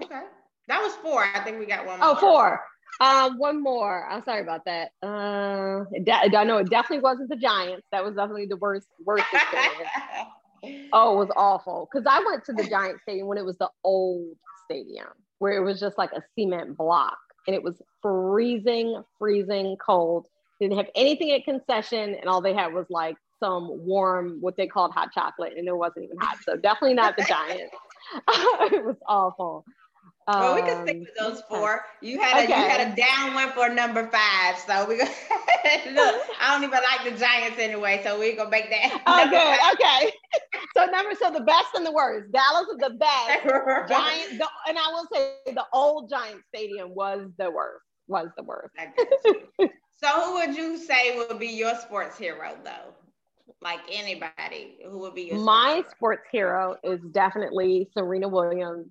Okay, 0.02 0.22
that 0.68 0.80
was 0.80 0.94
four. 0.94 1.24
I 1.34 1.40
think 1.40 1.58
we 1.58 1.66
got 1.66 1.84
one. 1.84 1.98
Oh, 2.00 2.06
more. 2.06 2.16
Oh, 2.16 2.20
four. 2.20 2.64
Um, 2.98 3.38
one 3.38 3.62
more. 3.62 4.08
I'm 4.08 4.22
sorry 4.24 4.40
about 4.40 4.64
that. 4.64 4.92
Uh, 5.02 5.84
I 5.92 6.44
know 6.44 6.58
it 6.58 6.70
definitely 6.70 7.02
wasn't 7.02 7.28
the 7.28 7.36
Giants. 7.36 7.86
That 7.92 8.02
was 8.02 8.14
definitely 8.14 8.46
the 8.46 8.56
worst, 8.56 8.86
worst 9.04 9.26
experience. 9.32 9.90
Oh, 10.92 11.14
it 11.14 11.18
was 11.18 11.30
awful. 11.36 11.88
Because 11.90 12.06
I 12.08 12.22
went 12.24 12.44
to 12.46 12.52
the 12.52 12.68
Giant 12.68 13.00
Stadium 13.02 13.26
when 13.26 13.38
it 13.38 13.44
was 13.44 13.56
the 13.58 13.70
old 13.84 14.36
stadium, 14.64 15.08
where 15.38 15.56
it 15.56 15.64
was 15.64 15.80
just 15.80 15.98
like 15.98 16.12
a 16.12 16.22
cement 16.38 16.76
block 16.76 17.18
and 17.46 17.54
it 17.54 17.62
was 17.62 17.80
freezing, 18.02 19.02
freezing 19.18 19.76
cold. 19.84 20.26
Didn't 20.60 20.76
have 20.78 20.88
anything 20.94 21.32
at 21.32 21.44
concession, 21.44 22.14
and 22.14 22.28
all 22.28 22.40
they 22.40 22.54
had 22.54 22.72
was 22.72 22.86
like 22.88 23.16
some 23.38 23.86
warm, 23.86 24.38
what 24.40 24.56
they 24.56 24.66
called 24.66 24.92
hot 24.92 25.12
chocolate, 25.12 25.52
and 25.56 25.68
it 25.68 25.76
wasn't 25.76 26.04
even 26.04 26.16
hot. 26.18 26.38
So 26.44 26.56
definitely 26.56 26.94
not 26.94 27.16
the 27.16 27.24
Giants. 27.24 27.74
it 28.72 28.84
was 28.84 28.96
awful. 29.06 29.64
Well, 30.28 30.56
we 30.56 30.62
can 30.62 30.82
stick 30.82 30.98
with 30.98 31.14
those 31.16 31.38
um, 31.38 31.44
four. 31.48 31.84
You 32.02 32.20
had 32.20 32.40
a 32.40 32.44
okay. 32.44 32.60
you 32.60 32.68
had 32.68 32.92
a 32.92 32.96
down 32.96 33.34
one 33.34 33.50
for 33.52 33.68
number 33.72 34.08
five, 34.08 34.58
so 34.58 34.86
we 34.88 34.96
go. 34.96 35.04
look. 35.92 36.14
I 36.40 36.52
don't 36.52 36.64
even 36.64 36.70
like 36.70 37.04
the 37.04 37.18
Giants 37.18 37.58
anyway, 37.58 38.00
so 38.02 38.18
we're 38.18 38.34
gonna 38.34 38.50
make 38.50 38.68
that. 38.70 39.02
Oh, 39.06 39.26
Okay, 39.26 39.56
okay. 39.72 40.12
So 40.76 40.86
number 40.86 41.14
so 41.14 41.30
the 41.30 41.44
best 41.44 41.68
and 41.76 41.86
the 41.86 41.92
worst. 41.92 42.32
Dallas 42.32 42.66
is 42.68 42.78
the 42.78 42.90
best. 42.98 43.88
Giant, 43.88 44.38
the, 44.38 44.48
and 44.68 44.76
I 44.76 44.88
will 44.92 45.06
say 45.12 45.52
the 45.52 45.64
old 45.72 46.10
Giant 46.10 46.42
Stadium 46.48 46.94
was 46.94 47.28
the 47.38 47.50
worst. 47.50 47.84
Was 48.08 48.28
the 48.36 48.42
worst. 48.42 48.74
so 49.96 50.08
who 50.08 50.34
would 50.34 50.56
you 50.56 50.76
say 50.76 51.16
would 51.16 51.38
be 51.38 51.48
your 51.48 51.76
sports 51.76 52.18
hero 52.18 52.56
though? 52.64 52.94
Like 53.62 53.80
anybody, 53.90 54.78
who 54.88 54.98
would 54.98 55.14
be 55.14 55.22
your 55.22 55.38
my 55.38 55.82
sports 55.90 56.26
hero 56.32 56.76
is 56.82 57.00
definitely 57.12 57.88
Serena 57.96 58.28
Williams 58.28 58.88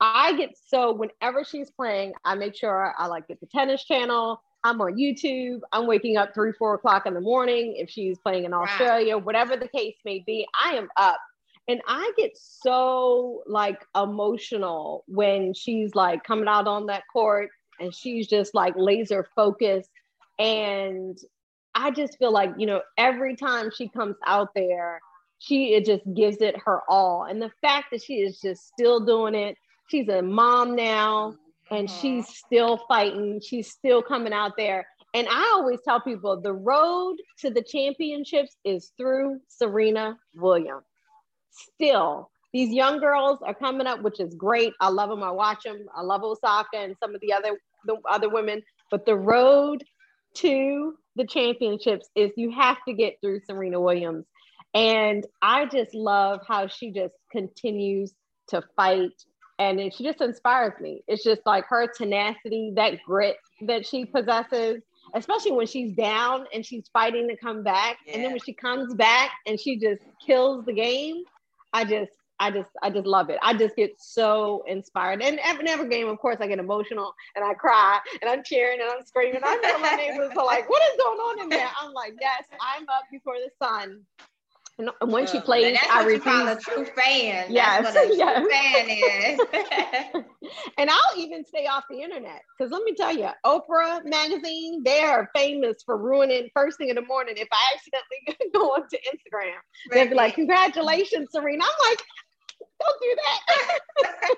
I 0.00 0.36
get 0.36 0.56
so 0.68 0.92
whenever 0.92 1.44
she's 1.44 1.70
playing, 1.70 2.12
I 2.24 2.34
make 2.34 2.54
sure 2.54 2.94
I 2.98 3.06
like 3.06 3.28
get 3.28 3.40
the 3.40 3.46
tennis 3.46 3.84
channel. 3.84 4.42
I'm 4.64 4.80
on 4.80 4.96
YouTube. 4.96 5.60
I'm 5.72 5.86
waking 5.86 6.16
up 6.16 6.34
three, 6.34 6.52
four 6.52 6.74
o'clock 6.74 7.06
in 7.06 7.14
the 7.14 7.20
morning. 7.20 7.76
If 7.76 7.88
she's 7.88 8.18
playing 8.18 8.44
in 8.44 8.52
Australia, 8.52 9.16
wow. 9.16 9.24
whatever 9.24 9.56
the 9.56 9.68
case 9.68 9.96
may 10.04 10.22
be, 10.26 10.46
I 10.62 10.74
am 10.74 10.88
up. 10.96 11.20
And 11.68 11.80
I 11.86 12.12
get 12.16 12.32
so 12.36 13.42
like 13.46 13.84
emotional 13.96 15.04
when 15.08 15.54
she's 15.54 15.94
like 15.94 16.24
coming 16.24 16.48
out 16.48 16.68
on 16.68 16.86
that 16.86 17.04
court 17.12 17.50
and 17.80 17.94
she's 17.94 18.26
just 18.26 18.54
like 18.54 18.74
laser 18.76 19.28
focused. 19.34 19.90
And 20.38 21.18
I 21.74 21.90
just 21.90 22.18
feel 22.18 22.32
like, 22.32 22.52
you 22.58 22.66
know, 22.66 22.82
every 22.98 23.36
time 23.36 23.70
she 23.74 23.88
comes 23.88 24.16
out 24.26 24.48
there, 24.54 25.00
she 25.38 25.74
it 25.74 25.84
just 25.84 26.02
gives 26.14 26.38
it 26.38 26.56
her 26.64 26.80
all. 26.88 27.24
And 27.24 27.40
the 27.40 27.50
fact 27.60 27.88
that 27.92 28.02
she 28.02 28.14
is 28.14 28.40
just 28.40 28.66
still 28.66 29.04
doing 29.04 29.34
it 29.34 29.56
she's 29.88 30.08
a 30.08 30.22
mom 30.22 30.76
now 30.76 31.34
and 31.70 31.88
uh-huh. 31.88 32.00
she's 32.00 32.28
still 32.28 32.80
fighting. 32.88 33.40
She's 33.40 33.70
still 33.70 34.02
coming 34.02 34.32
out 34.32 34.52
there. 34.56 34.86
And 35.14 35.26
I 35.30 35.52
always 35.54 35.80
tell 35.82 36.00
people 36.00 36.40
the 36.40 36.52
road 36.52 37.16
to 37.40 37.50
the 37.50 37.62
championships 37.62 38.56
is 38.64 38.92
through 38.98 39.40
Serena 39.48 40.18
Williams. 40.34 40.84
Still, 41.50 42.30
these 42.52 42.70
young 42.70 43.00
girls 43.00 43.38
are 43.42 43.54
coming 43.54 43.86
up, 43.86 44.02
which 44.02 44.20
is 44.20 44.34
great. 44.34 44.74
I 44.80 44.88
love 44.88 45.08
them. 45.08 45.22
I 45.22 45.30
watch 45.30 45.64
them. 45.64 45.86
I 45.94 46.02
love 46.02 46.22
Osaka 46.22 46.76
and 46.76 46.96
some 47.02 47.14
of 47.14 47.20
the 47.20 47.32
other 47.32 47.58
the 47.86 47.96
other 48.10 48.28
women. 48.28 48.62
But 48.90 49.06
the 49.06 49.16
road 49.16 49.84
to 50.34 50.94
the 51.16 51.26
championships 51.26 52.08
is 52.14 52.30
you 52.36 52.50
have 52.50 52.76
to 52.86 52.92
get 52.92 53.16
through 53.22 53.40
Serena 53.46 53.80
Williams. 53.80 54.26
And 54.74 55.26
I 55.40 55.64
just 55.66 55.94
love 55.94 56.40
how 56.46 56.66
she 56.66 56.90
just 56.90 57.14
continues 57.32 58.12
to 58.48 58.62
fight 58.76 59.12
and 59.58 59.80
it, 59.80 59.94
she 59.94 60.04
just 60.04 60.20
inspires 60.20 60.78
me. 60.80 61.02
It's 61.08 61.24
just 61.24 61.42
like 61.46 61.64
her 61.66 61.86
tenacity, 61.86 62.72
that 62.76 63.02
grit 63.06 63.36
that 63.62 63.86
she 63.86 64.04
possesses. 64.04 64.82
especially 65.14 65.52
when 65.52 65.66
she's 65.66 65.92
down 65.92 66.46
and 66.52 66.64
she's 66.64 66.88
fighting 66.92 67.28
to 67.28 67.36
come 67.36 67.62
back. 67.62 67.98
Yeah. 68.06 68.14
And 68.14 68.24
then 68.24 68.30
when 68.32 68.40
she 68.40 68.52
comes 68.52 68.94
back 68.94 69.30
and 69.46 69.58
she 69.58 69.78
just 69.78 70.02
kills 70.24 70.64
the 70.64 70.72
game, 70.72 71.24
I 71.72 71.84
just, 71.84 72.12
I 72.38 72.50
just, 72.50 72.70
I 72.82 72.90
just 72.90 73.06
love 73.06 73.30
it. 73.30 73.38
I 73.42 73.54
just 73.54 73.76
get 73.76 73.92
so 73.98 74.62
inspired. 74.66 75.22
And 75.22 75.38
every, 75.42 75.66
every 75.68 75.88
game, 75.88 76.08
of 76.08 76.18
course, 76.18 76.36
I 76.40 76.46
get 76.46 76.58
emotional 76.58 77.14
and 77.34 77.44
I 77.44 77.54
cry 77.54 77.98
and 78.20 78.30
I'm 78.30 78.42
cheering 78.44 78.80
and 78.80 78.90
I'm 78.90 79.04
screaming. 79.06 79.40
I 79.42 79.56
know 79.56 79.78
my 79.78 79.96
neighbors 79.96 80.32
are 80.36 80.44
like, 80.44 80.68
what 80.68 80.82
is 80.92 81.00
going 81.02 81.18
on 81.18 81.40
in 81.42 81.48
there? 81.48 81.68
I'm 81.80 81.92
like, 81.92 82.14
yes, 82.20 82.44
I'm 82.60 82.82
up 82.82 83.04
before 83.10 83.34
the 83.34 83.50
sun. 83.64 84.02
And 84.78 84.90
when 85.10 85.26
she 85.26 85.40
plays, 85.40 85.74
that's 85.74 85.90
I 85.90 86.04
refuse. 86.04 86.22
Call 86.22 86.48
a 86.48 86.60
true 86.60 86.84
fan. 86.84 87.46
Yes, 87.48 87.82
that's 87.82 87.96
what 87.96 88.12
a 88.12 88.16
yes. 88.16 88.40
true 88.40 88.50
fan 88.50 88.86
is. 88.90 90.24
and 90.78 90.90
I'll 90.90 91.16
even 91.16 91.46
stay 91.46 91.66
off 91.66 91.84
the 91.88 92.02
internet 92.02 92.42
because 92.56 92.70
let 92.70 92.82
me 92.82 92.94
tell 92.94 93.16
you, 93.16 93.28
Oprah 93.46 94.04
magazine, 94.04 94.82
they 94.84 95.00
are 95.00 95.30
famous 95.34 95.82
for 95.84 95.96
ruining 95.96 96.50
first 96.54 96.76
thing 96.76 96.90
in 96.90 96.96
the 96.96 97.02
morning. 97.02 97.36
If 97.38 97.48
I 97.50 97.74
accidentally 97.74 98.50
go 98.54 98.66
onto 98.72 98.96
Instagram, 98.96 99.54
right. 99.54 99.92
they'll 99.92 100.08
be 100.10 100.14
like, 100.14 100.34
"Congratulations, 100.34 101.28
Serena." 101.32 101.64
I'm 101.64 101.88
like, 101.90 102.02
"Don't 102.78 103.00
do 103.00 103.16
that." 103.24 104.34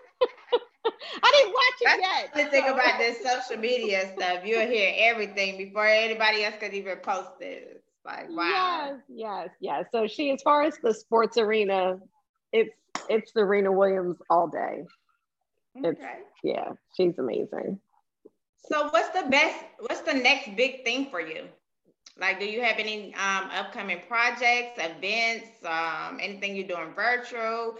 I 1.23 1.33
didn't 1.33 1.53
watch 1.53 1.75
it 1.81 1.85
That's 1.85 2.35
yet. 2.35 2.45
The 2.45 2.51
thing 2.51 2.65
so. 2.67 2.75
about 2.75 2.99
this 2.99 3.19
social 3.23 3.61
media 3.61 4.13
stuff, 4.15 4.45
you'll 4.45 4.67
hear 4.67 4.95
everything 4.99 5.59
before 5.59 5.87
anybody 5.87 6.45
else 6.45 6.55
could 6.61 6.75
even 6.75 6.99
post 6.99 7.41
it. 7.41 7.83
Like, 8.09 8.31
wow. 8.31 8.91
Yes, 8.91 9.01
yes, 9.09 9.49
yes. 9.61 9.85
So 9.93 10.07
she, 10.07 10.31
as 10.31 10.41
far 10.41 10.63
as 10.63 10.79
the 10.83 10.95
sports 10.95 11.37
arena, 11.37 11.99
it's 12.53 12.75
it's 13.11 13.33
Serena 13.35 13.71
Williams 13.71 14.17
all 14.31 14.49
day. 14.49 14.85
Okay. 15.77 15.91
It's 15.91 16.01
yeah, 16.43 16.73
she's 16.97 17.19
amazing. 17.19 17.79
So 18.71 18.89
what's 18.89 19.11
the 19.11 19.29
best, 19.29 19.57
what's 19.81 20.01
the 20.01 20.15
next 20.15 20.57
big 20.57 20.85
thing 20.85 21.11
for 21.11 21.21
you? 21.21 21.45
Like, 22.19 22.41
do 22.41 22.47
you 22.47 22.63
have 22.63 22.79
any 22.79 23.15
um, 23.15 23.51
upcoming 23.53 24.01
projects, 24.09 24.79
events, 24.79 25.49
um, 25.65 26.19
anything 26.21 26.57
you're 26.57 26.67
doing 26.67 26.93
virtual? 26.95 27.77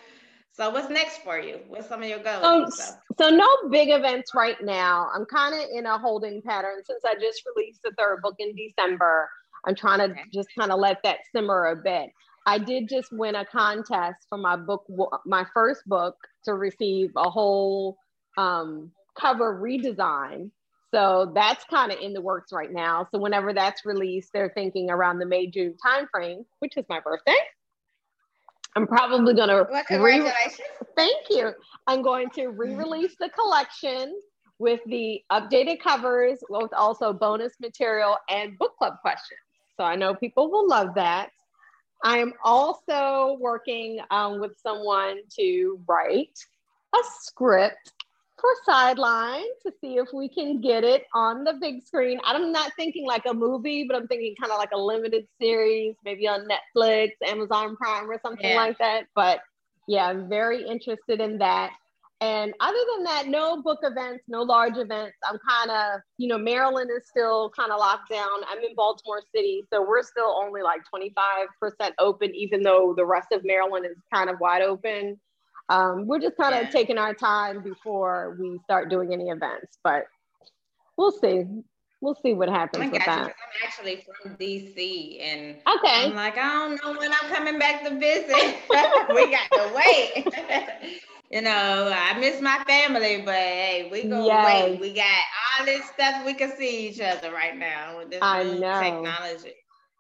So 0.53 0.71
what's 0.71 0.91
next 0.91 1.23
for 1.23 1.39
you? 1.39 1.61
What's 1.69 1.89
some 1.89 2.03
of 2.03 2.09
your 2.09 2.23
goals? 2.23 2.77
So, 2.77 2.95
so 3.19 3.31
no 3.31 3.49
big 3.71 3.91
events 3.91 4.33
right 4.35 4.57
now. 4.63 5.09
I'm 5.15 5.25
kind 5.25 5.55
of 5.55 5.69
in 5.73 5.87
a 5.87 5.99
holding 5.99 6.43
pattern 6.43 6.83
since 6.85 7.03
I 7.05 7.15
just 7.15 7.43
released 7.55 7.81
the 7.83 7.93
third 7.99 8.21
book 8.23 8.37
in 8.39 8.55
December. 8.55 9.29
I'm 9.69 9.75
trying 9.75 9.99
to 9.99 10.07
okay. 10.07 10.23
just 10.33 10.49
kind 10.59 10.73
of 10.73 10.81
let 10.81 11.03
that 11.05 11.19
simmer 11.35 11.67
a 11.67 11.77
bit. 11.77 12.11
I 12.47 12.59
did 12.59 12.89
just 12.89 13.13
win 13.13 13.35
a 13.35 13.45
contest 13.45 14.27
for 14.31 14.39
my 14.39 14.57
book, 14.57 14.87
my 15.27 15.45
first 15.53 15.83
book, 15.87 16.17
to 16.47 16.55
receive 16.55 17.11
a 17.17 17.29
whole 17.29 17.99
um, 18.39 18.91
cover 19.21 19.61
redesign. 19.63 20.51
So 20.95 21.33
that's 21.35 21.63
kind 21.65 21.93
of 21.93 21.99
in 22.01 22.15
the 22.15 22.23
works 22.23 22.51
right 22.51 22.73
now. 22.73 23.07
So 23.13 23.19
whenever 23.19 23.53
that's 23.53 23.85
released, 23.85 24.31
they're 24.33 24.53
thinking 24.55 24.91
around 24.91 25.19
the 25.19 25.27
May 25.27 25.49
June 25.49 25.75
timeframe, 25.87 26.47
which 26.61 26.79
is 26.79 26.87
my 26.89 27.01
birthday. 27.01 27.37
I'm 28.75 28.87
probably 28.87 29.35
going 29.35 29.51
to. 29.51 29.67
Well, 29.71 29.85
congratulations. 29.87 30.61
Re- 30.81 30.87
thank 30.97 31.27
you. 31.29 31.53
I'm 31.87 32.01
going 32.01 32.31
to 32.31 32.47
re-release 32.49 33.17
the 33.21 33.29
collection 33.29 34.19
with 34.59 34.81
the 34.87 35.21
updated 35.31 35.81
covers, 35.81 36.39
with 36.49 36.73
also 36.73 37.13
bonus 37.13 37.53
material 37.61 38.17
and 38.31 38.57
book 38.59 38.77
club 38.79 38.95
questions. 39.03 39.41
So 39.79 39.85
I 39.85 39.95
know 39.97 40.15
people 40.15 40.51
will 40.51 40.69
love 40.69 40.95
that. 40.97 41.31
I 42.05 42.19
am 42.19 42.33
also 42.45 43.37
working 43.41 44.01
um, 44.11 44.41
with 44.41 44.53
someone 44.61 45.19
to 45.37 45.81
write 45.89 46.39
a 46.95 46.99
script 47.21 47.93
for 48.41 48.51
Sideline 48.65 49.45
to 49.65 49.73
see 49.81 49.97
if 49.97 50.09
we 50.13 50.29
can 50.29 50.61
get 50.61 50.85
it 50.85 51.07
on 51.15 51.45
the 51.45 51.55
big 51.61 51.85
screen. 51.85 52.21
I'm 52.25 52.53
not 52.53 52.73
thinking 52.77 53.07
like 53.07 53.25
a 53.27 53.35
movie, 53.35 53.85
but 53.85 53.97
I'm 53.97 54.07
thinking 54.07 54.35
kind 54.41 54.53
of 54.53 54.59
like 54.59 54.71
a 54.73 54.79
limited 54.79 55.27
series, 55.41 55.95
maybe 56.05 56.29
on 56.29 56.47
Netflix, 56.47 57.11
Amazon 57.27 57.77
Prime, 57.77 58.11
or 58.11 58.19
something 58.23 58.51
yeah. 58.51 58.57
like 58.57 58.79
that. 58.79 59.05
But 59.15 59.41
yeah, 59.87 60.07
I'm 60.07 60.29
very 60.29 60.67
interested 60.67 61.21
in 61.21 61.39
that. 61.39 61.71
And 62.21 62.53
other 62.59 62.79
than 62.97 63.05
that, 63.05 63.29
no 63.29 63.63
book 63.63 63.79
events, 63.85 64.25
no 64.27 64.43
large 64.43 64.77
events. 64.77 65.17
I'm 65.25 65.39
kind 65.49 65.71
of, 65.71 66.01
you 66.17 66.27
know, 66.27 66.37
Maryland 66.37 66.91
is 66.97 67.09
still 67.09 67.51
kind 67.51 67.71
of 67.71 67.79
locked 67.79 68.11
down. 68.11 68.29
I'm 68.49 68.59
in 68.59 68.75
Baltimore 68.75 69.23
City, 69.33 69.65
so 69.73 69.87
we're 69.87 70.03
still 70.03 70.37
only 70.45 70.63
like 70.63 70.81
25% 70.93 71.93
open, 72.01 72.35
even 72.35 72.63
though 72.63 72.93
the 72.97 73.07
rest 73.07 73.29
of 73.31 73.45
Maryland 73.45 73.87
is 73.87 73.97
kind 74.13 74.29
of 74.29 74.41
wide 74.41 74.63
open. 74.63 75.21
Um, 75.69 76.09
we're 76.09 76.19
just 76.19 76.37
kind 76.37 76.57
of 76.57 76.63
yeah. 76.63 76.71
taking 76.71 76.99
our 76.99 77.15
time 77.15 77.63
before 77.63 78.37
we 78.41 78.59
start 78.65 78.91
doing 78.91 79.13
any 79.13 79.29
events, 79.29 79.79
but 79.85 80.07
we'll 80.97 81.13
see. 81.13 81.45
We'll 82.01 82.17
see 82.23 82.33
what 82.33 82.49
happens 82.49 82.93
with 82.93 83.05
that. 83.05 83.27
I'm 83.27 83.33
actually 83.65 84.05
from 84.23 84.37
DC, 84.37 85.21
and 85.21 85.57
okay, 85.79 86.07
I'm 86.07 86.15
like, 86.15 86.39
I 86.39 86.53
don't 86.53 86.85
know 86.85 86.99
when 86.99 87.13
I'm 87.13 87.35
coming 87.35 87.59
back 87.59 87.83
to 87.85 87.99
visit. 87.99 88.57
we 89.15 89.31
got 89.31 89.51
to 89.51 89.73
wait. 89.75 90.25
you 91.31 91.43
know, 91.43 91.93
I 91.93 92.17
miss 92.21 92.41
my 92.41 92.63
family, 92.69 93.23
but 93.25 93.35
hey, 93.35 93.89
we 93.91 94.05
go 94.05 94.25
yes. 94.27 94.71
wait. 94.71 94.81
We 94.81 94.95
got 94.95 95.07
all 95.59 95.67
this 95.67 95.85
stuff 95.87 96.25
we 96.25 96.35
can 96.35 96.57
see 96.57 96.89
each 96.89 97.01
other 97.01 97.33
right 97.33 97.57
now 97.57 97.99
with 97.99 98.11
this 98.11 98.21
I 98.23 98.45
know. 98.45 98.81
technology. 98.81 99.55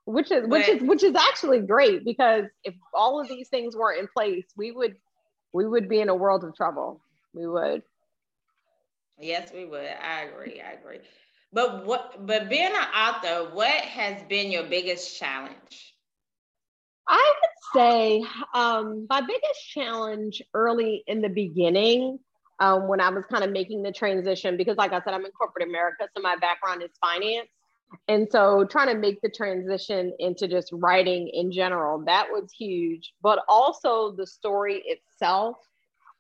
Which 0.05 0.31
is 0.31 0.43
but, 0.43 0.51
which 0.51 0.69
is 0.69 0.83
which 0.83 1.03
is 1.03 1.17
actually 1.17 1.61
great 1.61 2.05
because 2.05 2.45
if 2.65 2.75
all 2.95 3.21
of 3.21 3.29
these 3.29 3.49
things 3.49 3.77
weren't 3.77 3.99
in 4.01 4.07
place, 4.07 4.47
we 4.57 4.71
would 4.71 4.95
we 5.53 5.67
would 5.67 5.89
be 5.89 6.01
in 6.01 6.09
a 6.09 6.15
world 6.15 6.45
of 6.45 6.55
trouble. 6.55 7.01
We 7.35 7.47
would. 7.47 7.83
Yes, 9.21 9.51
we 9.53 9.65
would. 9.65 9.89
I 10.01 10.23
agree. 10.23 10.63
I 10.65 10.73
agree. 10.73 11.01
But 11.53 11.87
what 11.87 12.27
but 12.27 12.49
being 12.49 12.67
an 12.67 12.75
author, 12.75 13.55
what 13.55 13.71
has 13.71 14.23
been 14.25 14.51
your 14.51 14.65
biggest 14.65 15.19
challenge? 15.19 15.95
I 17.09 17.33
would 17.41 17.81
say 17.81 18.25
um, 18.55 19.07
my 19.09 19.23
biggest 19.23 19.69
challenge 19.73 20.43
early 20.53 21.05
in 21.07 21.23
the 21.23 21.31
beginning, 21.31 22.19
um, 22.61 22.87
when 22.87 23.01
I 23.01 23.09
was 23.09 23.25
kind 23.31 23.45
of 23.45 23.51
making 23.51 23.83
the 23.83 23.93
transition, 23.93 24.59
because 24.59 24.77
like 24.77 24.93
I 24.93 25.01
said, 25.01 25.15
I'm 25.15 25.25
in 25.25 25.33
corporate 25.33 25.67
America, 25.67 26.07
so 26.15 26.23
my 26.23 26.37
background 26.37 26.83
is 26.83 26.91
finance. 27.01 27.49
And 28.09 28.29
so 28.31 28.67
trying 28.67 28.89
to 28.89 28.95
make 28.95 29.23
the 29.23 29.31
transition 29.31 30.13
into 30.19 30.47
just 30.47 30.69
writing 30.73 31.29
in 31.29 31.51
general, 31.51 32.05
that 32.05 32.27
was 32.31 32.53
huge. 32.53 33.15
But 33.23 33.41
also 33.49 34.13
the 34.13 34.27
story 34.27 34.83
itself, 34.85 35.57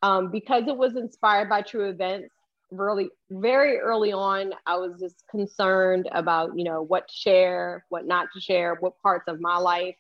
um, 0.02 0.30
because 0.30 0.66
it 0.66 0.76
was 0.76 0.96
inspired 0.96 1.50
by 1.50 1.60
true 1.60 1.90
events, 1.90 2.32
really 2.70 3.10
very 3.30 3.78
early 3.78 4.12
on, 4.12 4.52
I 4.66 4.76
was 4.76 5.00
just 5.00 5.24
concerned 5.30 6.08
about, 6.12 6.56
you 6.56 6.64
know, 6.64 6.82
what 6.82 7.08
to 7.08 7.14
share, 7.14 7.84
what 7.88 8.06
not 8.06 8.28
to 8.34 8.40
share, 8.40 8.76
what 8.80 9.00
parts 9.02 9.24
of 9.28 9.40
my 9.40 9.56
life 9.56 9.96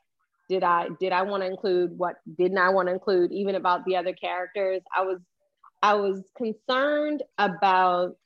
did 0.48 0.62
I 0.62 0.88
did 0.98 1.12
I 1.12 1.22
want 1.22 1.42
to 1.42 1.46
include 1.46 1.96
what 1.96 2.16
didn't 2.36 2.58
I 2.58 2.70
want 2.70 2.88
to 2.88 2.92
include 2.92 3.32
even 3.32 3.54
about 3.54 3.84
the 3.84 3.96
other 3.96 4.12
characters. 4.12 4.82
I 4.96 5.02
was 5.02 5.20
I 5.82 5.94
was 5.94 6.24
concerned 6.36 7.22
about 7.36 8.16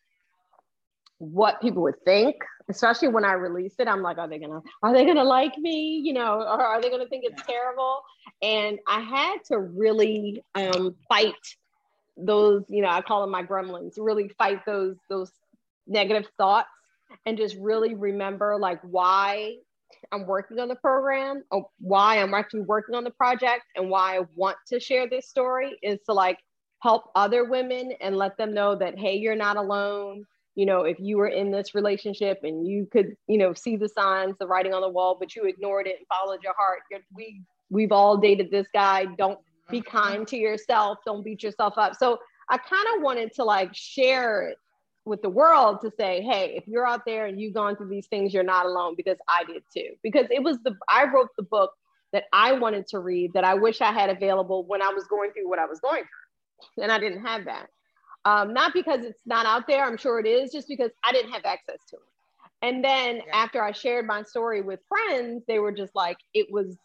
what 1.19 1.61
people 1.61 1.83
would 1.83 2.03
think 2.05 2.37
especially 2.69 3.09
when 3.09 3.25
I 3.25 3.33
released 3.33 3.79
it 3.81 3.89
I'm 3.89 4.03
like 4.03 4.19
are 4.19 4.29
they 4.29 4.39
gonna 4.39 4.61
are 4.83 4.93
they 4.93 5.05
gonna 5.05 5.25
like 5.25 5.59
me? 5.59 6.01
You 6.05 6.13
know 6.13 6.41
or 6.41 6.63
are 6.63 6.81
they 6.81 6.91
gonna 6.91 7.09
think 7.09 7.25
it's 7.27 7.43
terrible? 7.45 8.01
And 8.41 8.79
I 8.89 9.01
had 9.01 9.39
to 9.47 9.59
really 9.59 10.45
um, 10.55 10.95
fight 11.09 11.35
those 12.17 12.65
you 12.69 12.83
know 12.83 12.89
I 12.89 13.01
call 13.01 13.23
them 13.23 13.31
my 13.31 13.43
gremlins 13.43 13.95
really 13.97 14.29
fight 14.39 14.65
those 14.67 14.97
those 15.09 15.33
negative 15.87 16.29
thoughts 16.37 16.69
and 17.27 17.37
just 17.37 17.57
really 17.57 17.95
remember 17.95 18.57
like 18.59 18.81
why 18.83 19.57
I'm 20.11 20.27
working 20.27 20.59
on 20.59 20.69
the 20.69 20.75
program, 20.75 21.45
or 21.51 21.67
why 21.79 22.21
I'm 22.21 22.35
actually 22.35 22.63
working 22.63 22.95
on 22.95 23.05
the 23.05 23.11
project, 23.11 23.65
and 23.77 23.91
why 23.91 24.19
I 24.19 24.21
want 24.35 24.57
to 24.69 24.81
share 24.81 25.09
this 25.09 25.29
story 25.29 25.79
is 25.83 25.99
to 26.07 26.13
like 26.13 26.39
help 26.81 27.11
other 27.15 27.45
women 27.45 27.93
and 28.01 28.17
let 28.17 28.37
them 28.37 28.53
know 28.53 28.75
that 28.77 28.99
hey, 28.99 29.17
you're 29.17 29.37
not 29.37 29.57
alone. 29.57 30.25
You 30.55 30.67
know, 30.67 30.83
if 30.83 30.99
you 31.01 31.17
were 31.17 31.29
in 31.29 31.51
this 31.51 31.75
relationship 31.75 32.41
and 32.43 32.67
you 32.67 32.87
could, 32.91 33.15
you 33.27 33.39
know, 33.39 33.55
see 33.55 33.77
the 33.77 33.89
signs, 33.89 34.35
the 34.39 34.47
writing 34.47 34.75
on 34.75 34.83
the 34.83 34.89
wall, 34.89 35.17
but 35.19 35.35
you 35.35 35.45
ignored 35.45 35.87
it 35.87 35.97
and 35.99 36.07
followed 36.09 36.43
your 36.43 36.55
heart, 36.59 36.81
we 37.15 37.43
we've 37.71 37.93
all 37.93 38.19
dated 38.19 38.51
this 38.51 38.67
guy. 38.75 39.07
Don't 39.17 39.39
be 39.71 39.81
kind 39.81 40.27
to 40.29 40.37
yourself. 40.37 40.99
Don't 41.07 41.25
beat 41.25 41.43
yourself 41.43 41.75
up. 41.77 41.95
So 41.97 42.19
I 42.49 42.59
kind 42.59 42.87
of 42.97 43.03
wanted 43.03 43.33
to 43.35 43.45
like 43.45 43.75
share 43.75 44.49
it 44.49 44.59
with 45.05 45.23
the 45.23 45.29
world 45.29 45.81
to 45.83 45.91
say, 45.97 46.23
hey, 46.23 46.55
if 46.57 46.67
you're 46.67 46.87
out 46.87 47.05
there 47.05 47.27
and 47.27 47.41
you've 47.41 47.55
gone 47.55 47.77
through 47.77 47.89
these 47.89 48.07
things, 48.07 48.33
you're 48.33 48.45
not 48.45 48.67
alone 48.67 48.95
because 48.97 49.17
I 49.29 49.45
did 49.45 49.63
too. 49.75 49.95
Because 50.03 50.27
it 50.31 50.43
was 50.43 50.59
the 50.65 50.77
I 50.89 51.05
wrote 51.05 51.29
the 51.37 51.43
book 51.45 51.73
that 52.13 52.25
I 52.33 52.53
wanted 52.53 52.87
to 52.89 52.99
read 52.99 53.33
that 53.33 53.45
I 53.45 53.55
wish 53.55 53.81
I 53.81 53.93
had 53.93 54.11
available 54.11 54.65
when 54.67 54.83
I 54.83 54.91
was 54.91 55.05
going 55.05 55.33
through 55.33 55.49
what 55.49 55.59
I 55.59 55.67
was 55.67 55.81
going 55.81 56.03
through. 56.03 56.83
And 56.85 56.93
I 56.93 56.99
didn't 56.99 57.25
have 57.25 57.47
that. 57.47 57.69
Um, 58.25 58.53
not 58.53 58.73
because 58.73 59.05
it's 59.05 59.23
not 59.27 59.47
out 59.47 59.67
there, 59.67 59.85
I'm 59.85 59.97
sure 59.97 60.21
it 60.21 60.27
is, 60.27 60.53
just 60.53 60.69
because 60.69 60.91
I 61.03 61.13
didn't 61.13 61.33
have 61.33 61.45
access 61.45 61.79
to 61.89 61.97
it. 61.97 62.03
And 62.61 62.85
then 62.85 63.17
yeah. 63.17 63.23
after 63.33 63.63
I 63.63 63.73
shared 63.73 64.07
my 64.07 64.23
story 64.23 64.63
with 64.63 64.79
friends, 64.89 65.43
they 65.49 65.59
were 65.59 65.73
just 65.73 65.95
like, 65.97 66.19
it 66.33 66.47
was, 66.51 66.77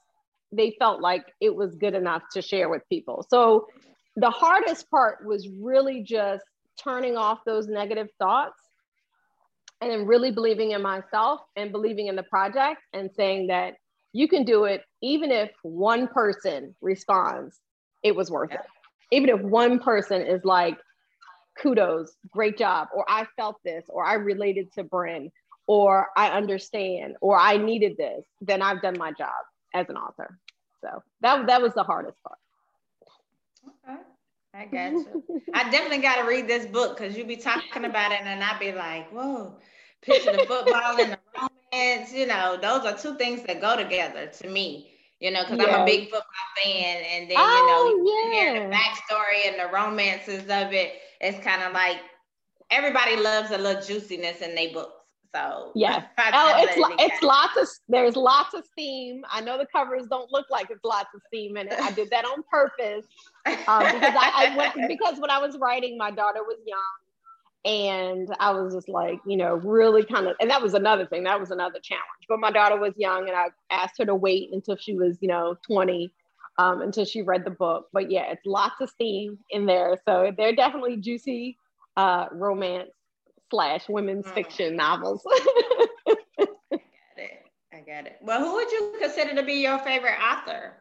they 0.51 0.75
felt 0.79 1.01
like 1.01 1.25
it 1.41 1.55
was 1.55 1.75
good 1.75 1.93
enough 1.93 2.23
to 2.33 2.41
share 2.41 2.69
with 2.69 2.81
people. 2.89 3.25
So 3.29 3.67
the 4.15 4.29
hardest 4.29 4.89
part 4.89 5.25
was 5.25 5.47
really 5.61 6.03
just 6.03 6.43
turning 6.81 7.17
off 7.17 7.39
those 7.45 7.67
negative 7.67 8.07
thoughts 8.19 8.61
and 9.81 9.91
then 9.91 10.05
really 10.05 10.31
believing 10.31 10.71
in 10.71 10.81
myself 10.81 11.41
and 11.55 11.71
believing 11.71 12.07
in 12.07 12.15
the 12.15 12.23
project 12.23 12.81
and 12.93 13.11
saying 13.15 13.47
that 13.47 13.75
you 14.13 14.27
can 14.27 14.43
do 14.43 14.65
it 14.65 14.81
even 15.01 15.31
if 15.31 15.51
one 15.61 16.07
person 16.07 16.75
responds 16.81 17.59
it 18.03 18.15
was 18.15 18.31
worth 18.31 18.51
it. 18.51 18.61
Even 19.11 19.29
if 19.29 19.41
one 19.41 19.79
person 19.79 20.21
is 20.21 20.43
like 20.43 20.77
kudos 21.61 22.15
great 22.31 22.57
job 22.57 22.87
or 22.93 23.03
i 23.07 23.25
felt 23.35 23.55
this 23.63 23.83
or 23.89 24.05
i 24.05 24.13
related 24.13 24.71
to 24.71 24.83
bryn 24.83 25.31
or 25.65 26.07
i 26.15 26.29
understand 26.29 27.15
or 27.21 27.37
i 27.37 27.57
needed 27.57 27.97
this 27.97 28.23
then 28.41 28.61
i've 28.61 28.81
done 28.81 28.97
my 28.97 29.11
job 29.11 29.33
as 29.73 29.87
an 29.89 29.97
author 29.97 30.39
so 30.81 31.03
that, 31.21 31.45
that 31.47 31.61
was 31.61 31.73
the 31.73 31.83
hardest 31.83 32.17
part 32.23 32.39
okay 33.85 34.01
I 34.57 34.65
got 34.65 34.91
you. 34.91 35.23
I 35.53 35.69
definitely 35.69 35.99
got 35.99 36.15
to 36.15 36.27
read 36.27 36.47
this 36.47 36.65
book 36.65 36.97
because 36.97 37.15
you 37.15 37.25
be 37.25 37.35
talking 37.35 37.85
about 37.85 38.11
it 38.11 38.21
and 38.23 38.43
I 38.43 38.57
be 38.57 38.71
like, 38.71 39.07
whoa, 39.11 39.55
picture 40.01 40.31
the 40.31 40.45
football 40.47 40.99
and 40.99 41.13
the 41.13 41.19
romance. 41.37 42.11
You 42.11 42.25
know, 42.25 42.57
those 42.59 42.83
are 42.85 42.97
two 42.97 43.15
things 43.17 43.43
that 43.43 43.61
go 43.61 43.77
together 43.77 44.27
to 44.27 44.49
me. 44.49 44.91
You 45.19 45.31
know, 45.31 45.43
because 45.43 45.59
I'm 45.59 45.81
a 45.81 45.85
big 45.85 46.05
football 46.05 46.21
fan, 46.63 47.03
and 47.11 47.29
then 47.29 47.37
oh, 47.39 47.95
you 47.97 48.03
know, 48.05 48.31
yeah. 48.31 48.53
hear 48.53 48.69
the 48.69 48.75
backstory 48.75 49.47
and 49.47 49.59
the 49.59 49.73
romances 49.73 50.43
of 50.43 50.73
it. 50.73 50.93
It's 51.19 51.43
kind 51.43 51.63
of 51.63 51.73
like 51.73 51.97
everybody 52.69 53.15
loves 53.15 53.49
a 53.49 53.57
little 53.57 53.81
juiciness 53.81 54.41
in 54.41 54.53
their 54.53 54.71
books. 54.71 54.93
So 55.33 55.71
yeah, 55.75 56.05
oh, 56.33 56.53
it's 56.57 56.73
it's 57.01 57.23
lots 57.23 57.57
of 57.57 57.67
there's 57.87 58.15
lots 58.15 58.53
of 58.53 58.65
steam. 58.65 59.23
I 59.31 59.41
know 59.41 59.57
the 59.57 59.67
covers 59.67 60.07
don't 60.07 60.31
look 60.31 60.47
like 60.49 60.69
it's 60.69 60.83
lots 60.83 61.09
of 61.15 61.21
steam 61.27 61.55
and. 61.55 61.69
I 61.87 61.91
did 61.91 62.09
that 62.09 62.25
on 62.25 62.43
purpose 62.49 63.05
um, 63.45 63.83
because 63.83 64.15
I, 64.17 64.49
I 64.49 64.57
went 64.57 64.75
because 64.87 65.19
when 65.19 65.29
I 65.29 65.39
was 65.39 65.57
writing, 65.57 65.97
my 65.97 66.11
daughter 66.11 66.43
was 66.43 66.57
young, 66.65 66.77
and 67.65 68.33
I 68.39 68.51
was 68.51 68.73
just 68.73 68.89
like, 68.89 69.19
you 69.25 69.37
know, 69.37 69.55
really 69.55 70.03
kind 70.03 70.27
of, 70.27 70.35
and 70.39 70.49
that 70.49 70.61
was 70.61 70.73
another 70.73 71.05
thing. 71.05 71.23
That 71.23 71.39
was 71.39 71.51
another 71.51 71.79
challenge. 71.81 72.25
But 72.27 72.39
my 72.39 72.51
daughter 72.51 72.77
was 72.77 72.93
young, 72.97 73.27
and 73.27 73.37
I 73.37 73.47
asked 73.71 73.95
her 73.99 74.05
to 74.05 74.15
wait 74.15 74.49
until 74.51 74.77
she 74.77 74.93
was, 74.93 75.17
you 75.21 75.27
know, 75.27 75.55
20, 75.65 76.11
um, 76.57 76.81
until 76.81 77.05
she 77.05 77.21
read 77.21 77.45
the 77.45 77.51
book. 77.51 77.87
But 77.93 78.11
yeah, 78.11 78.31
it's 78.31 78.45
lots 78.45 78.75
of 78.81 78.89
steam 78.89 79.37
in 79.49 79.65
there. 79.65 79.97
So 80.05 80.31
they're 80.37 80.55
definitely 80.55 80.97
juicy 80.97 81.57
uh, 81.95 82.27
romance 82.31 82.91
slash 83.49 83.87
women's 83.89 84.25
mm. 84.25 84.33
fiction 84.33 84.75
novels. 84.75 85.21
I 85.25 86.17
got 86.37 86.49
it. 87.17 87.45
I 87.73 87.79
got 87.85 88.05
it. 88.05 88.17
Well, 88.21 88.43
who 88.43 88.55
would 88.55 88.71
you 88.71 88.95
consider 88.99 89.35
to 89.35 89.43
be 89.43 89.53
your 89.53 89.79
favorite 89.79 90.17
author? 90.21 90.73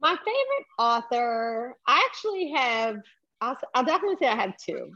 My 0.00 0.16
favorite 0.16 0.66
author, 0.78 1.74
I 1.86 2.06
actually 2.06 2.52
have, 2.52 3.00
I'll, 3.40 3.56
I'll 3.74 3.84
definitely 3.84 4.16
say 4.20 4.28
I 4.28 4.36
have 4.36 4.56
two. 4.56 4.92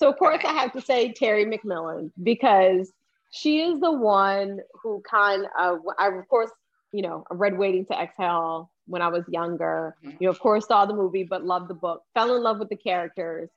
So 0.00 0.08
of 0.08 0.18
course 0.18 0.40
I 0.44 0.52
have 0.54 0.72
to 0.72 0.80
say 0.80 1.12
Terry 1.12 1.44
McMillan 1.44 2.10
because 2.22 2.90
she 3.30 3.60
is 3.60 3.80
the 3.80 3.92
one 3.92 4.60
who 4.82 5.02
kind 5.08 5.46
of 5.58 5.80
I 5.98 6.08
of 6.08 6.26
course 6.26 6.50
you 6.90 7.02
know 7.02 7.24
I 7.30 7.34
read 7.34 7.58
Waiting 7.58 7.84
to 7.86 8.00
Exhale 8.00 8.70
when 8.86 9.02
I 9.02 9.08
was 9.08 9.24
younger. 9.28 9.94
Mm-hmm. 10.02 10.16
You 10.18 10.26
know, 10.26 10.30
of 10.30 10.40
course 10.40 10.66
saw 10.66 10.86
the 10.86 10.94
movie 10.94 11.24
but 11.24 11.44
loved 11.44 11.68
the 11.68 11.74
book. 11.74 12.02
Fell 12.14 12.34
in 12.34 12.42
love 12.42 12.58
with 12.58 12.70
the 12.70 12.76
characters 12.76 13.50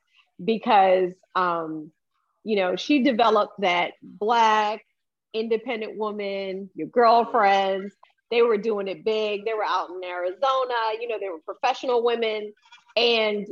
because 0.44 1.12
um, 1.34 1.90
you 2.44 2.56
know 2.56 2.76
she 2.76 3.02
developed 3.02 3.60
that 3.60 3.92
black 4.02 4.84
independent 5.34 5.98
woman, 5.98 6.70
your 6.74 6.86
girlfriends. 6.86 7.92
They 8.30 8.42
were 8.42 8.56
doing 8.56 8.88
it 8.88 9.04
big. 9.04 9.44
They 9.44 9.52
were 9.52 9.64
out 9.64 9.90
in 9.90 10.02
Arizona. 10.02 10.74
You 10.98 11.08
know, 11.08 11.18
they 11.20 11.28
were 11.28 11.40
professional 11.44 12.02
women, 12.02 12.52
and 12.96 13.46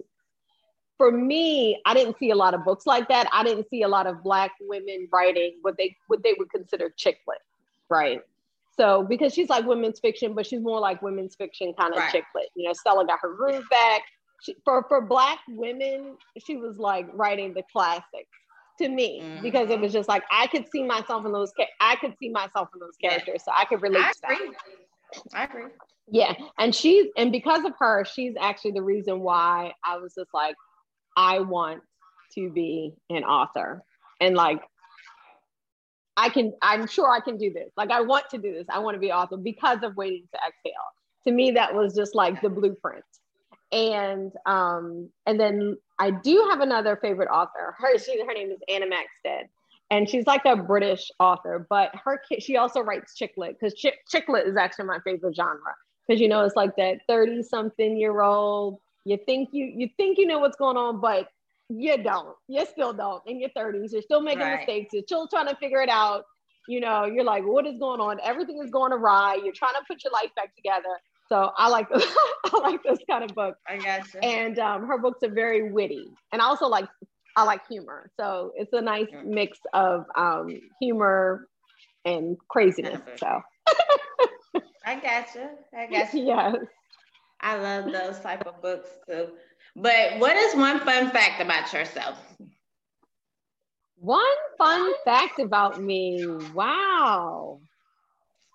for 0.97 1.11
me, 1.11 1.81
I 1.85 1.95
didn't 1.95 2.19
see 2.19 2.31
a 2.31 2.37
lot 2.37 2.55
of 2.55 2.65
books 2.65 2.87
like 2.87 3.09
that. 3.09 3.29
I 3.33 3.43
didn't 3.45 3.69
see 3.69 3.83
a 3.83 3.89
lot 3.89 4.07
of 4.07 4.23
black 4.23 4.53
women 4.61 5.09
writing 5.13 5.59
what 5.63 5.77
they 5.77 5.97
what 6.07 6.23
they 6.23 6.35
would 6.39 6.51
consider 6.51 6.91
chick 6.97 7.19
lit, 7.29 7.39
right? 7.91 8.21
So 8.77 9.05
because 9.05 9.35
she's 9.35 9.51
like 9.51 9.67
women's 9.67 10.01
fiction, 10.01 10.33
but 10.35 10.47
she's 10.47 10.61
more 10.61 10.81
like 10.81 11.03
women's 11.03 11.35
fiction 11.35 11.75
kind 11.79 11.93
of 11.93 11.99
right. 11.99 12.13
chick 12.13 12.25
lit. 12.35 12.49
You 12.55 12.69
know, 12.69 12.73
Stella 12.73 13.07
got 13.07 13.19
her 13.21 13.35
groove 13.35 13.65
back. 13.69 14.03
She, 14.43 14.57
for 14.65 14.85
for 14.89 15.01
black 15.01 15.41
women, 15.49 16.17
she 16.45 16.57
was 16.57 16.79
like 16.79 17.07
writing 17.13 17.53
the 17.53 17.63
classics 17.71 18.31
to 18.83 18.89
me 18.89 19.21
mm-hmm. 19.23 19.43
because 19.43 19.71
it 19.71 19.81
was 19.81 19.93
just 19.93 20.09
like 20.09 20.25
I 20.31 20.47
could 20.49 20.67
see 20.71 20.83
myself 20.83 21.25
in 21.25 21.33
those. 21.33 21.53
I 21.81 21.97
could 21.97 22.15
see 22.19 22.29
myself 22.29 22.69
in 22.75 22.81
those 22.81 22.97
characters, 23.01 23.43
so 23.45 23.53
I 23.57 23.65
could 23.65 23.83
relate. 23.83 24.05
I 24.05 24.35
agree. 24.35 24.51
I 25.35 25.45
agree. 25.45 25.65
Yeah, 26.09 26.35
and 26.59 26.75
she's 26.75 27.07
and 27.17 27.33
because 27.33 27.65
of 27.65 27.73
her, 27.79 28.05
she's 28.05 28.35
actually 28.41 28.73
the 28.73 28.83
reason 28.83 29.21
why 29.21 29.73
I 29.85 29.97
was 29.99 30.15
just 30.15 30.31
like, 30.35 30.57
I 31.17 31.41
want 31.41 31.83
to 32.35 32.51
be 32.51 32.95
an 33.11 33.25
author. 33.25 33.83
And 34.21 34.37
like, 34.37 34.61
I 36.17 36.29
can, 36.29 36.53
I'm 36.63 36.87
sure 36.87 37.11
I 37.11 37.21
can 37.21 37.39
do 37.39 37.53
this. 37.53 37.71
Like, 37.77 37.91
I 37.91 38.01
want 38.03 38.25
to 38.31 38.39
do 38.39 38.53
this. 38.53 38.67
I 38.69 38.79
want 38.79 38.95
to 38.95 39.01
be 39.01 39.13
author 39.13 39.37
because 39.37 39.83
of 39.83 39.97
waiting 39.97 40.25
to 40.33 40.39
exhale. 40.47 40.73
To 41.27 41.33
me, 41.33 41.53
that 41.53 41.75
was 41.75 41.95
just 41.95 42.15
like 42.15 42.41
the 42.41 42.51
blueprint. 42.51 43.05
And 43.71 44.33
um, 44.45 45.09
and 45.25 45.41
then 45.41 45.79
I 46.03 46.11
do 46.11 46.49
have 46.51 46.61
another 46.61 46.97
favorite 46.97 47.29
author. 47.29 47.75
Her, 47.79 47.99
she, 47.99 48.21
her 48.21 48.35
name 48.35 48.51
is 48.51 48.59
Anna 48.69 48.87
Maxted. 48.87 49.49
And 49.91 50.09
she's 50.09 50.27
like 50.27 50.45
a 50.47 50.57
British 50.57 51.11
author, 51.21 51.67
but 51.69 51.91
her 52.05 52.21
she 52.39 52.57
also 52.57 52.81
writes 52.81 53.15
chick 53.15 53.35
lit 53.37 53.59
because 53.61 53.75
chick, 53.75 53.99
chick 54.09 54.27
lit 54.27 54.47
is 54.47 54.57
actually 54.57 54.87
my 54.87 54.99
favorite 55.05 55.37
genre. 55.37 55.75
Because 56.07 56.21
you 56.21 56.29
know, 56.29 56.45
it's 56.45 56.57
like 56.57 56.75
that 56.77 57.01
30 57.09 57.43
something 57.43 57.99
year 57.99 58.23
old 58.23 58.81
you 59.05 59.19
think 59.27 59.51
you 59.53 59.65
you 59.65 59.89
think 59.97 60.19
you 60.19 60.27
know 60.27 60.39
what's 60.39 60.57
going 60.57 60.77
on, 60.77 61.01
but 61.01 61.29
you 61.69 61.97
don't. 62.03 62.37
You 62.49 62.65
still 62.67 62.93
don't. 62.93 63.23
In 63.27 63.41
your 63.41 63.51
30s, 63.51 63.93
you're 63.93 64.03
still 64.03 64.21
making 64.21 64.41
right. 64.41 64.59
mistakes. 64.59 64.93
You're 64.93 65.03
still 65.05 65.27
trying 65.27 65.49
to 65.49 65.57
figure 65.57 65.81
it 65.81 65.89
out. 65.89 66.25
You 66.69 66.81
know, 66.81 67.07
you're 67.07 67.25
like, 67.25 67.45
what 67.45 67.67
is 67.67 67.79
going 67.79 68.01
on? 68.01 68.19
Everything 68.23 68.61
is 68.63 68.71
going 68.71 68.93
awry. 68.93 69.39
You're 69.43 69.55
trying 69.55 69.75
to 69.75 69.83
put 69.89 70.05
your 70.05 70.13
life 70.13 70.31
back 70.37 70.55
together. 70.55 71.01
So 71.33 71.51
I 71.57 71.71
like 71.71 71.89
this, 71.89 72.05
I 72.45 72.59
like 72.59 72.83
this 72.83 72.99
kind 73.09 73.25
of 73.25 73.35
book. 73.35 73.55
I 73.67 73.79
got 73.79 74.13
you. 74.13 74.21
And 74.21 74.59
um, 74.59 74.87
her 74.87 74.99
books 74.99 75.23
are 75.23 75.33
very 75.33 75.73
witty, 75.73 76.07
and 76.31 76.43
I 76.43 76.45
also 76.45 76.67
like 76.67 76.85
I 77.37 77.45
like 77.45 77.63
humor. 77.67 78.11
So 78.21 78.53
it's 78.55 78.75
a 78.75 78.83
nice 78.83 79.09
mix 79.25 79.57
of 79.73 80.05
um, 80.15 80.61
humor 80.79 81.49
and 82.05 82.37
craziness. 82.51 83.01
So 83.17 83.27
I 84.85 84.97
gotcha. 84.97 85.53
I 85.75 85.87
got 85.91 86.13
you. 86.13 86.27
Yes. 86.27 86.57
I 87.41 87.57
love 87.57 87.91
those 87.91 88.21
type 88.21 88.47
of 88.47 88.61
books 88.61 88.91
too. 89.09 89.29
But 89.75 90.19
what 90.19 90.37
is 90.37 90.55
one 90.55 90.81
fun 90.81 91.11
fact 91.13 91.41
about 91.41 91.73
yourself? 91.73 92.19
One 93.97 94.21
fun 94.59 94.93
fact 95.07 95.39
about 95.39 95.83
me. 95.83 96.27
Wow. 96.53 97.61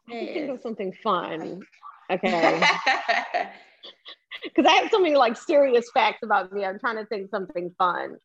Yes. 0.08 0.34
think 0.36 0.52
of 0.52 0.62
something 0.62 0.94
fun. 1.04 1.64
Okay. 2.12 2.62
Because 4.44 4.66
I 4.66 4.76
have 4.76 4.92
so 4.92 5.00
many 5.00 5.16
like 5.16 5.36
serious 5.38 5.90
facts 5.94 6.20
about 6.24 6.52
me. 6.52 6.64
I'm 6.64 6.80
trying 6.80 6.98
to 6.98 7.06
think 7.06 7.30
something 7.30 7.74
fun. 7.78 8.18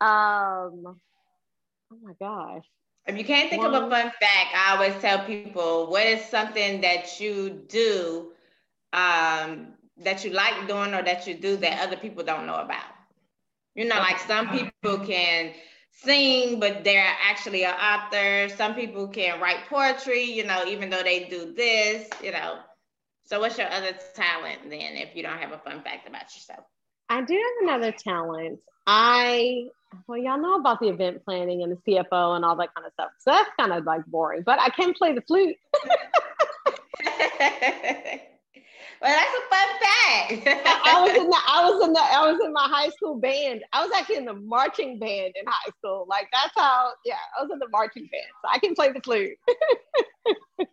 Um, 0.00 0.84
oh 0.84 1.98
my 2.02 2.12
gosh. 2.20 2.64
If 3.06 3.18
you 3.18 3.24
can't 3.24 3.50
think 3.50 3.62
One. 3.62 3.74
of 3.74 3.84
a 3.84 3.90
fun 3.90 4.10
fact, 4.20 4.54
I 4.54 4.72
always 4.72 4.94
tell 5.00 5.24
people 5.24 5.90
what 5.90 6.06
is 6.06 6.24
something 6.24 6.80
that 6.82 7.20
you 7.20 7.50
do 7.68 8.32
um, 8.92 9.74
that 9.98 10.24
you 10.24 10.30
like 10.30 10.68
doing 10.68 10.94
or 10.94 11.02
that 11.02 11.26
you 11.26 11.34
do 11.34 11.56
that 11.56 11.80
other 11.86 11.96
people 11.96 12.22
don't 12.22 12.46
know 12.46 12.56
about. 12.56 12.84
You 13.74 13.86
know, 13.86 13.96
like 13.96 14.18
some 14.20 14.48
people 14.50 14.98
can 14.98 15.52
sing, 15.90 16.60
but 16.60 16.84
they're 16.84 17.14
actually 17.22 17.64
an 17.64 17.74
author. 17.74 18.54
Some 18.54 18.74
people 18.74 19.08
can 19.08 19.40
write 19.40 19.66
poetry, 19.68 20.22
you 20.24 20.44
know, 20.44 20.64
even 20.66 20.90
though 20.90 21.02
they 21.02 21.24
do 21.24 21.52
this, 21.54 22.08
you 22.22 22.32
know. 22.32 22.58
So 23.24 23.40
what's 23.40 23.58
your 23.58 23.70
other 23.70 23.92
talent 24.14 24.60
then 24.68 24.96
if 24.96 25.14
you 25.14 25.22
don't 25.22 25.38
have 25.38 25.52
a 25.52 25.58
fun 25.58 25.82
fact 25.82 26.08
about 26.08 26.34
yourself? 26.34 26.64
I 27.08 27.22
do 27.22 27.34
have 27.34 27.68
another 27.68 27.92
talent. 27.92 28.58
I 28.86 29.68
well, 30.06 30.18
y'all 30.18 30.40
know 30.40 30.56
about 30.56 30.80
the 30.80 30.88
event 30.88 31.24
planning 31.24 31.62
and 31.62 31.72
the 31.72 31.92
CFO 31.92 32.36
and 32.36 32.44
all 32.44 32.56
that 32.56 32.74
kind 32.74 32.86
of 32.86 32.92
stuff. 32.94 33.10
So 33.18 33.30
that's 33.30 33.50
kind 33.58 33.72
of 33.72 33.84
like 33.84 34.04
boring, 34.06 34.42
but 34.44 34.58
I 34.58 34.70
can 34.70 34.94
play 34.94 35.12
the 35.12 35.22
flute. 35.22 35.56
Well, 39.02 39.10
that's 39.10 39.34
a 39.34 39.42
fun 39.50 39.66
fact. 39.82 40.46
I 40.86 41.02
was 41.02 41.10
in 41.10 41.28
the 41.28 41.40
I 41.48 41.68
was 41.68 41.82
in 41.84 41.92
the 41.92 42.00
I 42.00 42.30
was 42.30 42.40
in 42.44 42.52
my 42.52 42.68
high 42.70 42.88
school 42.90 43.16
band. 43.16 43.64
I 43.72 43.84
was 43.84 43.92
actually 43.98 44.18
in 44.18 44.24
the 44.24 44.34
marching 44.34 45.00
band 45.00 45.32
in 45.34 45.44
high 45.44 45.72
school. 45.76 46.06
Like 46.08 46.28
that's 46.32 46.52
how 46.54 46.92
yeah, 47.04 47.18
I 47.36 47.42
was 47.42 47.50
in 47.52 47.58
the 47.58 47.66
marching 47.70 48.08
band. 48.12 48.30
So 48.42 48.48
I 48.52 48.60
can 48.60 48.76
play 48.76 48.92
the 48.92 49.00
flute. 49.00 49.36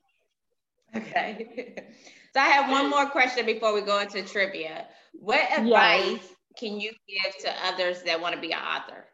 okay. 0.96 1.88
So 2.34 2.40
I 2.40 2.50
have 2.50 2.70
one 2.70 2.90
more 2.90 3.08
question 3.08 3.46
before 3.46 3.74
we 3.74 3.82
go 3.82 4.00
into 4.00 4.22
trivia. 4.22 4.86
What 5.14 5.42
advice 5.52 6.20
yes. 6.22 6.36
can 6.58 6.80
you 6.80 6.92
give 7.08 7.38
to 7.44 7.52
others 7.66 8.04
that 8.04 8.22
want 8.22 8.36
to 8.36 8.42
be 8.42 8.52
an 8.52 8.60
author? 8.60 9.06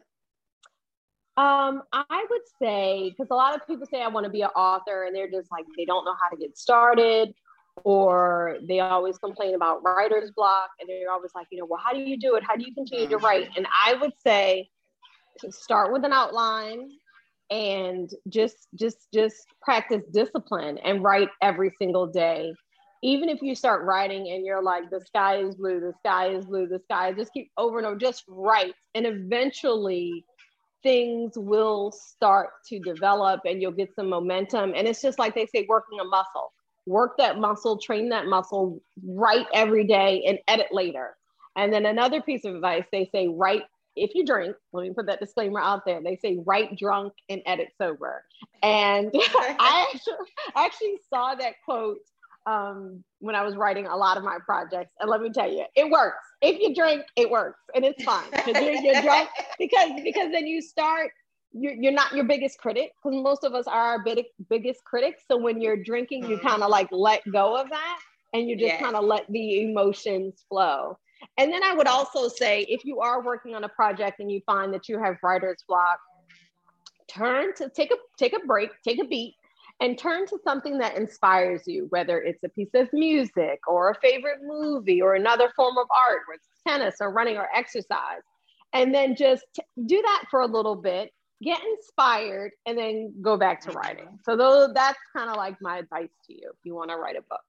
Um, 1.38 1.84
I 1.92 2.26
would 2.30 2.42
say 2.62 3.10
because 3.10 3.30
a 3.30 3.36
lot 3.36 3.56
of 3.56 3.68
people 3.68 3.86
say 3.86 4.02
I 4.02 4.08
want 4.08 4.26
to 4.26 4.30
be 4.30 4.42
an 4.42 4.50
author 4.56 5.04
and 5.04 5.16
they're 5.16 5.30
just 5.30 5.52
like 5.52 5.66
they 5.78 5.86
don't 5.86 6.06
know 6.06 6.16
how 6.22 6.30
to 6.30 6.38
get 6.38 6.58
started 6.58 7.34
or 7.84 8.58
they 8.68 8.80
always 8.80 9.18
complain 9.18 9.54
about 9.54 9.84
writer's 9.84 10.32
block 10.32 10.70
and 10.80 10.88
they're 10.88 11.12
always 11.12 11.32
like 11.36 11.48
you 11.52 11.60
know 11.60 11.66
well 11.66 11.82
how 11.84 11.92
do 11.92 12.00
you 12.00 12.18
do 12.18 12.36
it 12.36 12.44
how 12.44 12.56
do 12.56 12.64
you 12.66 12.74
continue 12.74 13.08
to 13.08 13.18
write 13.18 13.50
and 13.58 13.68
i 13.86 13.94
would 13.96 14.14
say 14.24 14.70
start 15.50 15.92
with 15.92 16.06
an 16.06 16.14
outline 16.14 16.90
and 17.50 18.12
just 18.30 18.68
just 18.76 19.08
just 19.14 19.46
practice 19.62 20.04
discipline 20.12 20.78
and 20.80 21.04
write 21.04 21.30
every 21.42 21.72
single 21.78 22.08
day 22.08 22.54
even 23.06 23.30
if 23.30 23.40
you 23.44 23.54
start 23.54 23.86
writing 23.86 24.32
and 24.32 24.44
you're 24.44 24.64
like 24.64 24.90
the 24.90 25.00
sky 25.00 25.38
is 25.38 25.56
blue 25.56 25.80
the 25.80 25.94
sky 26.00 26.30
is 26.30 26.46
blue 26.46 26.68
the 26.68 26.80
sky 26.80 27.14
just 27.14 27.32
keep 27.32 27.52
over 27.56 27.78
and 27.78 27.86
over 27.86 27.96
just 27.96 28.24
write 28.28 28.74
and 28.96 29.06
eventually 29.06 30.26
things 30.82 31.34
will 31.36 31.92
start 31.92 32.50
to 32.68 32.80
develop 32.80 33.42
and 33.46 33.62
you'll 33.62 33.72
get 33.72 33.94
some 33.96 34.10
momentum 34.10 34.74
and 34.76 34.88
it's 34.88 35.02
just 35.02 35.20
like 35.20 35.36
they 35.36 35.46
say 35.46 35.66
working 35.70 36.00
a 36.00 36.04
muscle 36.04 36.52
work 36.88 37.16
that 37.18 37.40
muscle 37.40 37.78
train 37.78 38.10
that 38.10 38.26
muscle 38.26 38.82
write 39.04 39.46
every 39.54 39.86
day 39.86 40.24
and 40.28 40.40
edit 40.48 40.68
later 40.72 41.16
and 41.56 41.72
then 41.72 41.86
another 41.86 42.22
piece 42.22 42.44
of 42.44 42.56
advice 42.56 42.86
they 42.92 43.08
say 43.12 43.28
write 43.28 43.64
if 43.96 44.14
you 44.14 44.26
drink, 44.26 44.56
let 44.74 44.84
me 44.84 44.94
put 44.94 45.06
that 45.06 45.22
disclaimer 45.22 45.62
out 45.62 45.86
there. 45.86 46.02
They 46.04 46.18
say 46.18 46.38
write 46.46 46.78
drunk 46.78 47.14
and 47.30 47.42
edit 47.46 47.70
sober. 47.78 48.26
And 48.62 49.10
I 49.16 49.90
actually, 49.94 50.16
actually 50.54 51.00
saw 51.10 51.36
that 51.36 51.54
quote 51.64 52.00
um, 52.46 53.04
when 53.20 53.36
I 53.36 53.44
was 53.44 53.56
writing 53.56 53.88
a 53.88 53.96
lot 53.96 54.18
of 54.18 54.24
my 54.24 54.38
projects. 54.46 54.92
And 55.00 55.10
let 55.10 55.22
me 55.22 55.30
tell 55.32 55.52
you, 55.52 55.66
it 55.76 55.90
works. 55.90 56.24
If 56.42 56.60
you 56.60 56.74
drink, 56.76 57.04
it 57.16 57.30
works, 57.30 57.60
and 57.74 57.84
it's 57.84 58.04
fine 58.04 58.30
because 58.32 58.62
you're, 58.62 58.74
you're 58.74 59.02
drunk. 59.02 59.30
Because 59.58 59.92
because 60.04 60.32
then 60.32 60.48
you 60.48 60.62
start. 60.62 61.12
You're, 61.58 61.74
you're 61.74 61.94
not 61.94 62.14
your 62.14 62.26
biggest 62.26 62.60
critic 62.60 62.92
because 63.02 63.24
most 63.24 63.46
of 63.46 63.54
us 63.54 63.66
are 63.66 63.80
our 63.80 64.04
big, 64.04 64.26
biggest 64.50 64.84
critics. 64.84 65.24
So 65.32 65.38
when 65.38 65.62
you're 65.62 65.82
drinking, 65.82 66.30
you 66.30 66.36
mm-hmm. 66.36 66.46
kind 66.46 66.62
of 66.62 66.70
like 66.70 66.90
let 66.92 67.22
go 67.32 67.56
of 67.56 67.70
that 67.70 68.00
and 68.34 68.50
you 68.50 68.58
just 68.58 68.74
yes. 68.74 68.82
kind 68.82 68.98
of 68.98 69.06
let 69.06 69.26
the 69.30 69.62
emotions 69.62 70.44
flow. 70.50 70.98
And 71.38 71.54
then 71.54 71.64
I 71.64 71.74
would 71.74 71.88
also 71.88 72.28
say 72.28 72.66
if 72.68 72.84
you 72.84 73.00
are 73.00 73.24
working 73.24 73.56
on 73.56 73.64
a 73.64 73.70
project 73.70 74.20
and 74.20 74.30
you 74.30 74.42
find 74.46 74.74
that 74.74 74.90
you 74.90 75.00
have 75.00 75.16
writer's 75.24 75.64
block, 75.66 76.00
turn 77.08 77.54
to 77.56 77.70
take 77.70 77.92
a 77.92 77.96
take 78.20 78.36
a 78.36 78.46
break, 78.46 78.72
take 78.84 79.00
a 79.02 79.06
beat, 79.06 79.36
and 79.82 79.98
turn 79.98 80.26
to 80.28 80.40
something 80.44 80.78
that 80.78 80.98
inspires 80.98 81.64
you, 81.68 81.88
whether 81.90 82.22
it's 82.22 82.44
a 82.44 82.50
piece 82.50 82.74
of 82.74 82.88
music 82.94 83.60
or 83.68 83.90
a 83.90 83.96
favorite 83.96 84.40
movie 84.44 85.02
or 85.02 85.16
another 85.16 85.52
form 85.56 85.78
of 85.78 85.88
art, 86.08 86.22
whether 86.28 86.36
it's 86.36 86.62
tennis 86.68 86.96
or 87.02 87.12
running 87.12 87.38
or 87.38 87.48
exercise. 87.54 88.22
And 88.74 88.94
then 88.94 89.16
just 89.16 89.46
do 89.86 90.02
that 90.02 90.26
for 90.30 90.42
a 90.42 90.48
little 90.48 90.76
bit, 90.76 91.12
get 91.42 91.60
inspired, 91.64 92.52
and 92.66 92.78
then 92.78 93.14
go 93.22 93.38
back 93.38 93.62
to 93.62 93.72
writing. 93.72 94.20
So 94.24 94.36
those, 94.36 94.74
that's 94.74 95.00
kind 95.16 95.30
of 95.30 95.36
like 95.36 95.56
my 95.62 95.78
advice 95.78 96.10
to 96.28 96.34
you 96.34 96.50
if 96.52 96.58
you 96.64 96.76
want 96.76 96.90
to 96.90 96.98
write 96.98 97.16
a 97.16 97.22
book. 97.22 97.42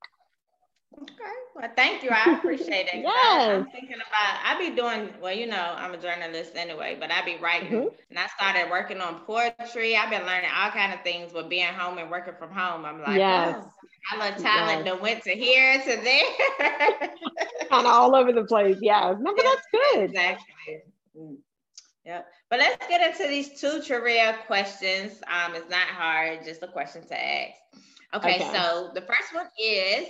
Okay. 0.95 1.37
Well, 1.55 1.71
thank 1.77 2.03
you. 2.03 2.11
I 2.11 2.37
appreciate 2.37 2.89
it. 2.93 2.95
yes. 3.03 3.49
I'm 3.49 3.67
thinking 3.71 3.97
about, 3.97 4.41
I 4.45 4.59
be 4.59 4.75
doing, 4.75 5.11
well, 5.21 5.35
you 5.35 5.47
know, 5.47 5.75
I'm 5.77 5.93
a 5.93 5.99
journalist 5.99 6.53
anyway, 6.55 6.97
but 6.99 7.11
I 7.11 7.25
be 7.25 7.37
writing. 7.37 7.73
Mm-hmm. 7.73 7.89
And 8.11 8.19
I 8.19 8.27
started 8.29 8.71
working 8.71 9.01
on 9.01 9.21
poetry. 9.21 9.97
I've 9.97 10.11
been 10.11 10.25
learning 10.25 10.51
all 10.57 10.71
kind 10.71 10.95
of 10.95 11.03
things 11.03 11.33
with 11.33 11.49
being 11.49 11.67
home 11.67 11.99
and 11.99 12.11
working 12.11 12.35
from 12.39 12.51
home. 12.51 12.85
I'm 12.85 13.01
like, 13.01 13.19
yes. 13.19 13.57
oh, 13.59 14.17
my 14.17 14.27
little 14.27 14.43
talent 14.43 14.85
yes. 14.87 14.95
that 14.95 15.03
went 15.03 15.23
to 15.25 15.31
here 15.31 15.79
to 15.81 15.97
there. 16.03 17.11
kind 17.69 17.87
of 17.87 17.93
all 17.93 18.15
over 18.15 18.33
the 18.33 18.45
place. 18.45 18.79
Yeah. 18.81 19.15
No, 19.19 19.35
but 19.35 19.45
that's 19.45 19.67
good. 19.73 20.11
Exactly. 20.11 20.79
Mm. 21.19 21.37
Yep. 22.07 22.27
But 22.49 22.59
let's 22.61 22.87
get 22.87 23.01
into 23.11 23.29
these 23.29 23.61
two 23.61 23.83
trivia 23.83 24.37
questions. 24.47 25.21
Um, 25.27 25.55
it's 25.57 25.69
not 25.69 25.89
hard, 25.89 26.45
just 26.45 26.63
a 26.63 26.69
question 26.69 27.07
to 27.09 27.21
ask. 27.21 27.53
Okay, 28.15 28.37
okay. 28.37 28.51
so 28.53 28.93
the 28.95 29.01
first 29.01 29.35
one 29.35 29.47
is 29.61 30.07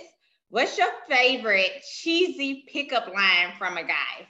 What's 0.49 0.77
your 0.77 0.89
favorite 1.09 1.83
cheesy 1.99 2.65
pickup 2.71 3.07
line 3.13 3.53
from 3.57 3.77
a 3.77 3.83
guy? 3.83 4.27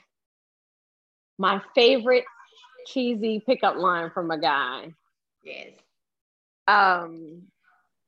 My 1.38 1.62
favorite 1.74 2.24
cheesy 2.86 3.40
pickup 3.44 3.76
line 3.76 4.10
from 4.10 4.30
a 4.30 4.38
guy. 4.38 4.94
Yes. 5.44 5.72
Um 6.66 7.42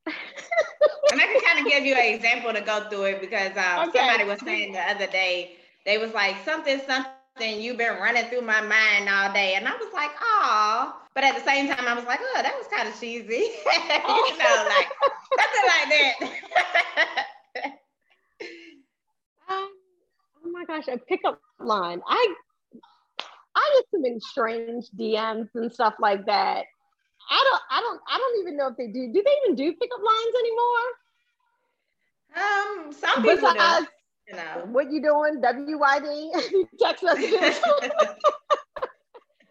and 0.06 1.20
I 1.20 1.26
can 1.26 1.40
kind 1.40 1.66
of 1.66 1.72
give 1.72 1.84
you 1.84 1.94
an 1.94 2.14
example 2.14 2.52
to 2.52 2.60
go 2.60 2.88
through 2.88 3.04
it 3.04 3.20
because 3.20 3.56
um, 3.56 3.88
okay. 3.88 3.98
somebody 3.98 4.24
was 4.24 4.40
saying 4.40 4.72
the 4.72 4.80
other 4.80 5.06
day, 5.06 5.56
they 5.84 5.98
was 5.98 6.12
like, 6.12 6.36
something, 6.44 6.80
something, 6.86 7.60
you've 7.60 7.76
been 7.76 7.94
running 7.94 8.24
through 8.26 8.42
my 8.42 8.60
mind 8.60 9.08
all 9.08 9.32
day. 9.32 9.54
And 9.54 9.66
I 9.66 9.72
was 9.72 9.92
like, 9.92 10.10
oh. 10.20 10.96
But 11.14 11.24
at 11.24 11.34
the 11.34 11.44
same 11.44 11.68
time, 11.68 11.86
I 11.86 11.94
was 11.94 12.04
like, 12.04 12.20
oh, 12.22 12.40
that 12.42 12.54
was 12.56 12.66
kind 12.74 12.88
of 12.88 12.98
cheesy. 12.98 13.34
you 13.34 14.38
know, 14.38 14.66
like 14.68 14.88
something 15.38 15.66
like 15.66 15.88
that. 15.90 16.14
oh 19.50 19.70
my 20.52 20.59
gosh, 20.70 20.88
a 20.88 20.98
pickup 20.98 21.40
line. 21.58 22.00
I 22.06 22.34
I 23.54 23.80
get 23.92 24.02
some 24.04 24.20
strange 24.20 24.86
DMs 24.98 25.48
and 25.54 25.72
stuff 25.72 25.94
like 26.00 26.26
that. 26.26 26.64
I 27.30 27.44
don't 27.50 27.62
I 27.70 27.80
don't 27.80 28.00
I 28.08 28.18
don't 28.18 28.40
even 28.42 28.56
know 28.56 28.68
if 28.68 28.76
they 28.76 28.86
do. 28.86 29.12
Do 29.12 29.22
they 29.24 29.36
even 29.44 29.56
do 29.56 29.72
pickup 29.72 30.00
lines 30.00 30.34
anymore? 30.38 30.86
Um, 32.36 32.92
some 32.92 33.22
people 33.22 33.52
Besides, 33.52 33.86
do. 33.86 33.92
You 34.28 34.36
know. 34.36 34.66
What 34.72 34.92
you 34.92 35.02
doing? 35.02 35.42
WYD 35.42 36.66
text 36.80 37.02
messages. 37.02 37.60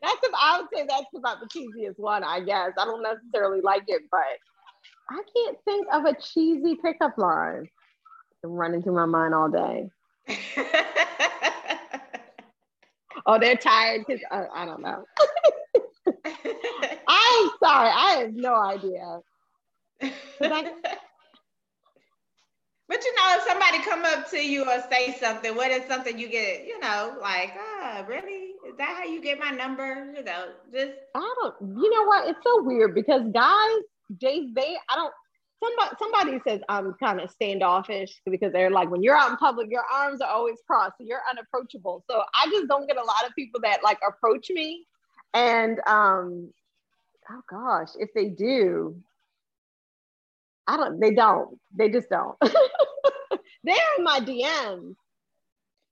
that's 0.02 0.28
I 0.40 0.60
would 0.60 0.70
say 0.74 0.86
that's 0.88 1.06
about 1.16 1.40
the 1.42 1.48
cheesiest 1.48 2.00
one, 2.00 2.24
I 2.24 2.40
guess. 2.40 2.72
I 2.78 2.86
don't 2.86 3.04
necessarily 3.04 3.60
like 3.62 3.84
it, 3.88 4.04
but 4.10 4.22
I 5.10 5.22
can't 5.36 5.58
think 5.66 5.88
of 5.92 6.06
a 6.06 6.16
cheesy 6.22 6.76
pickup 6.76 7.18
line. 7.18 7.68
running 8.44 8.82
through 8.82 8.96
my 8.96 9.06
mind 9.06 9.34
all 9.34 9.50
day. 9.50 9.90
Oh, 13.26 13.40
they're 13.40 13.56
tired 13.56 14.04
because 14.08 14.22
uh, 14.32 14.46
I 14.54 14.66
don't 14.66 14.82
know. 14.82 15.04
I'm 17.08 17.50
sorry, 17.62 17.90
I 17.90 18.18
have 18.20 18.34
no 18.34 18.56
idea. 18.56 19.20
But 22.90 23.06
you 23.06 23.16
know, 23.16 23.36
if 23.38 23.44
somebody 23.44 23.84
come 23.84 24.04
up 24.04 24.32
to 24.32 24.38
you 24.44 24.64
or 24.64 24.84
say 24.90 25.16
something, 25.20 25.56
what 25.56 25.70
is 25.70 25.84
something 25.88 26.18
you 26.18 26.28
get, 26.28 26.66
you 26.66 26.80
know, 26.80 27.18
like, 27.22 27.54
ah, 27.56 28.00
oh, 28.00 28.06
really? 28.08 28.54
Is 28.68 28.76
that 28.80 28.98
how 28.98 29.04
you 29.04 29.22
get 29.22 29.40
my 29.40 29.52
number? 29.52 30.12
You 30.18 30.24
know, 30.24 30.48
just 30.74 30.94
I 31.16 31.36
don't 31.40 31.56
you 31.62 31.96
know 31.96 32.06
what? 32.06 32.28
It's 32.28 32.40
so 32.44 32.64
weird 32.64 32.96
because 32.96 33.22
guys, 33.32 33.82
they 34.20 34.48
they 34.56 34.76
I 34.90 34.96
don't 34.96 35.14
somebody 35.64 35.96
somebody 36.00 36.42
says 36.48 36.62
I'm 36.70 36.94
kind 36.94 37.20
of 37.20 37.30
standoffish 37.30 38.22
because 38.30 38.54
they're 38.54 38.72
like 38.72 38.90
when 38.90 39.04
you're 39.04 39.16
out 39.16 39.32
in 39.32 39.38
public, 39.38 39.70
your 39.70 39.84
arms 39.94 40.22
are 40.22 40.30
always 40.30 40.60
crossed, 40.66 40.98
so 40.98 41.04
you're 41.04 41.22
unapproachable. 41.30 42.04
So 42.10 42.24
I 42.34 42.50
just 42.50 42.68
don't 42.68 42.88
get 42.88 42.98
a 42.98 43.04
lot 43.04 43.26
of 43.28 43.36
people 43.36 43.60
that 43.62 43.84
like 43.84 44.00
approach 44.08 44.50
me. 44.50 44.86
And 45.34 45.80
um, 45.86 46.52
oh 47.30 47.42
gosh, 47.50 47.90
if 48.00 48.14
they 48.14 48.30
do, 48.30 48.96
I 50.68 50.78
don't. 50.78 51.00
They 51.00 51.14
don't. 51.14 51.60
They 51.76 51.90
just 51.90 52.10
don't. 52.10 52.38
they're 52.42 53.76
in 53.98 54.04
my 54.04 54.20
DMs. 54.20 54.96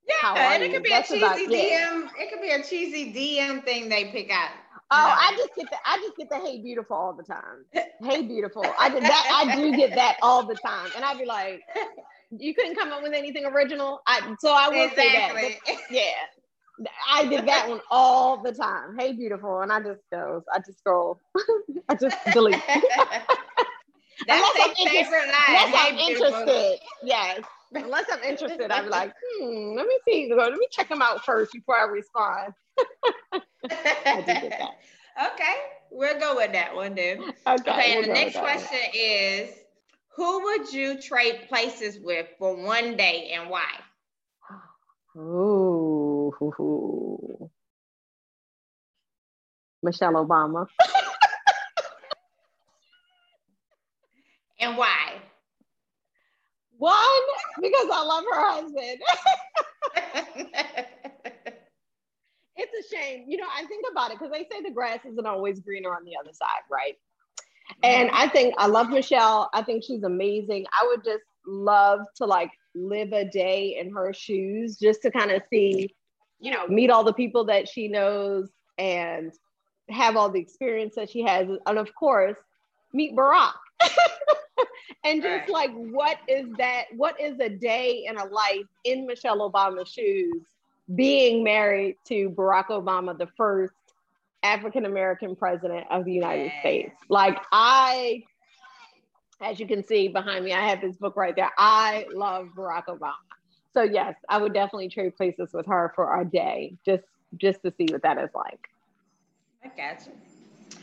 Yeah, 0.07 0.53
and 0.53 0.63
it 0.63 0.71
could 0.71 0.83
be 0.83 0.89
That's 0.89 1.11
a 1.11 1.19
cheesy 1.19 1.47
DM. 1.47 2.09
It 2.17 2.31
could 2.31 2.41
be 2.41 2.51
a 2.51 2.63
cheesy 2.63 3.13
DM 3.13 3.63
thing 3.65 3.89
they 3.89 4.05
pick 4.05 4.31
out. 4.31 4.51
Oh, 4.89 5.15
I 5.19 5.35
just 5.35 5.53
get 5.55 5.69
the 5.69 5.77
I 5.85 5.97
just 5.97 6.15
get 6.15 6.29
the 6.29 6.37
hey 6.37 6.61
beautiful 6.61 6.95
all 6.95 7.13
the 7.13 7.23
time. 7.23 7.65
Hey 8.01 8.21
beautiful. 8.21 8.65
I 8.79 8.89
did 8.89 9.03
that. 9.03 9.45
I 9.45 9.55
do 9.55 9.75
get 9.75 9.95
that 9.95 10.17
all 10.21 10.45
the 10.45 10.55
time, 10.55 10.89
and 10.95 11.03
I'd 11.03 11.17
be 11.17 11.25
like, 11.25 11.61
you 12.31 12.53
couldn't 12.53 12.75
come 12.75 12.93
up 12.93 13.03
with 13.03 13.13
anything 13.13 13.45
original. 13.45 13.99
I 14.07 14.35
so 14.39 14.49
I 14.49 14.69
will 14.69 14.85
exactly. 14.85 15.41
say 15.41 15.59
that. 15.65 15.77
Yeah, 15.91 16.85
I 17.11 17.25
did 17.25 17.47
that 17.47 17.67
one 17.67 17.81
all 17.91 18.41
the 18.41 18.53
time. 18.53 18.97
Hey 18.97 19.11
beautiful, 19.11 19.59
and 19.59 19.73
I 19.73 19.81
just 19.81 20.01
go. 20.11 20.43
I 20.53 20.59
just 20.59 20.79
scroll. 20.79 21.19
I 21.89 21.95
just 21.95 22.15
delete. 22.31 22.61
That's 24.25 24.41
unless 24.57 24.75
I'm, 24.79 24.87
favorite 24.87 25.11
line. 25.11 25.43
Unless 25.49 25.75
hey, 25.75 25.89
I'm 25.89 25.97
interested. 25.97 26.79
Yes. 27.03 27.41
Unless 27.73 28.05
I'm 28.11 28.23
interested, 28.23 28.71
I'm 28.71 28.89
like, 28.89 29.13
hmm, 29.21 29.75
let 29.75 29.85
me 29.85 29.99
see. 30.07 30.31
Let 30.33 30.53
me 30.53 30.67
check 30.71 30.87
them 30.89 31.01
out 31.01 31.25
first 31.25 31.51
before 31.51 31.77
I 31.77 31.83
respond. 31.83 32.53
okay, 33.65 35.55
we'll 35.91 36.19
go 36.19 36.35
with 36.35 36.51
that 36.53 36.75
one 36.75 36.95
then. 36.95 37.19
Okay, 37.21 37.33
okay 37.47 37.95
we'll 37.95 38.03
and 38.03 38.05
the 38.05 38.13
next 38.13 38.37
question 38.37 38.79
one. 38.79 38.91
is 38.93 39.49
Who 40.15 40.43
would 40.43 40.71
you 40.73 41.01
trade 41.01 41.45
places 41.47 41.99
with 41.99 42.27
for 42.37 42.55
one 42.55 42.97
day 42.97 43.31
and 43.33 43.49
why? 43.49 43.69
Ooh, 45.17 46.31
Michelle 49.81 50.13
Obama. 50.13 50.67
and 54.59 54.77
why? 54.77 55.13
One, 56.77 56.93
because 57.59 57.87
I 57.91 58.03
love 58.03 58.23
her 58.31 58.39
husband. 58.51 59.01
it's 62.57 62.93
a 62.93 62.95
shame. 62.95 63.25
You 63.27 63.37
know, 63.37 63.47
I 63.55 63.65
think 63.65 63.85
about 63.91 64.11
it 64.11 64.19
because 64.19 64.31
they 64.31 64.47
say 64.51 64.61
the 64.63 64.73
grass 64.73 64.99
isn't 65.05 65.25
always 65.25 65.59
greener 65.59 65.93
on 65.93 66.03
the 66.03 66.13
other 66.19 66.33
side, 66.33 66.63
right? 66.71 66.95
And 67.83 68.09
mm-hmm. 68.09 68.17
I 68.17 68.27
think 68.29 68.55
I 68.57 68.67
love 68.67 68.89
Michelle. 68.89 69.49
I 69.53 69.61
think 69.61 69.83
she's 69.83 70.03
amazing. 70.03 70.65
I 70.71 70.87
would 70.87 71.03
just 71.03 71.23
love 71.45 72.01
to 72.17 72.25
like 72.25 72.51
live 72.75 73.13
a 73.13 73.25
day 73.25 73.77
in 73.79 73.93
her 73.93 74.13
shoes 74.13 74.77
just 74.77 75.01
to 75.03 75.11
kind 75.11 75.31
of 75.31 75.41
see, 75.49 75.93
you 76.39 76.51
know, 76.51 76.67
meet 76.67 76.89
all 76.89 77.03
the 77.03 77.13
people 77.13 77.45
that 77.45 77.67
she 77.67 77.87
knows 77.87 78.49
and 78.77 79.33
have 79.89 80.15
all 80.17 80.29
the 80.29 80.39
experience 80.39 80.95
that 80.95 81.09
she 81.09 81.23
has, 81.23 81.47
and 81.65 81.77
of 81.77 81.93
course, 81.95 82.37
meet 82.93 83.15
Barack. 83.15 83.53
and 85.03 85.21
just 85.21 85.47
right. 85.47 85.49
like 85.49 85.71
what 85.73 86.17
is 86.27 86.47
that 86.57 86.85
what 86.95 87.19
is 87.19 87.39
a 87.39 87.49
day 87.49 88.05
in 88.07 88.17
a 88.17 88.25
life 88.25 88.65
in 88.85 89.05
michelle 89.05 89.51
obama's 89.51 89.89
shoes 89.89 90.41
being 90.95 91.43
married 91.43 91.97
to 92.05 92.29
barack 92.29 92.67
obama 92.67 93.17
the 93.17 93.27
first 93.35 93.73
african 94.43 94.85
american 94.85 95.35
president 95.35 95.85
of 95.89 96.05
the 96.05 96.13
united 96.13 96.51
states. 96.59 96.95
Like 97.09 97.37
i 97.51 98.23
as 99.41 99.59
you 99.59 99.67
can 99.67 99.83
see 99.83 100.07
behind 100.07 100.45
me 100.45 100.53
i 100.53 100.67
have 100.67 100.81
this 100.81 100.95
book 100.95 101.15
right 101.15 101.35
there. 101.35 101.51
I 101.57 102.05
love 102.13 102.49
barack 102.55 102.85
obama. 102.85 103.13
So 103.73 103.83
yes 103.83 104.15
i 104.29 104.37
would 104.37 104.53
definitely 104.53 104.89
trade 104.89 105.15
places 105.15 105.49
with 105.53 105.65
her 105.65 105.91
for 105.95 106.21
a 106.21 106.25
day 106.25 106.77
just 106.85 107.03
just 107.35 107.61
to 107.63 107.73
see 107.77 107.87
what 107.91 108.03
that 108.03 108.17
is 108.17 108.29
like. 108.33 108.69
I 109.63 109.67
got 109.67 110.05
you 110.05 110.13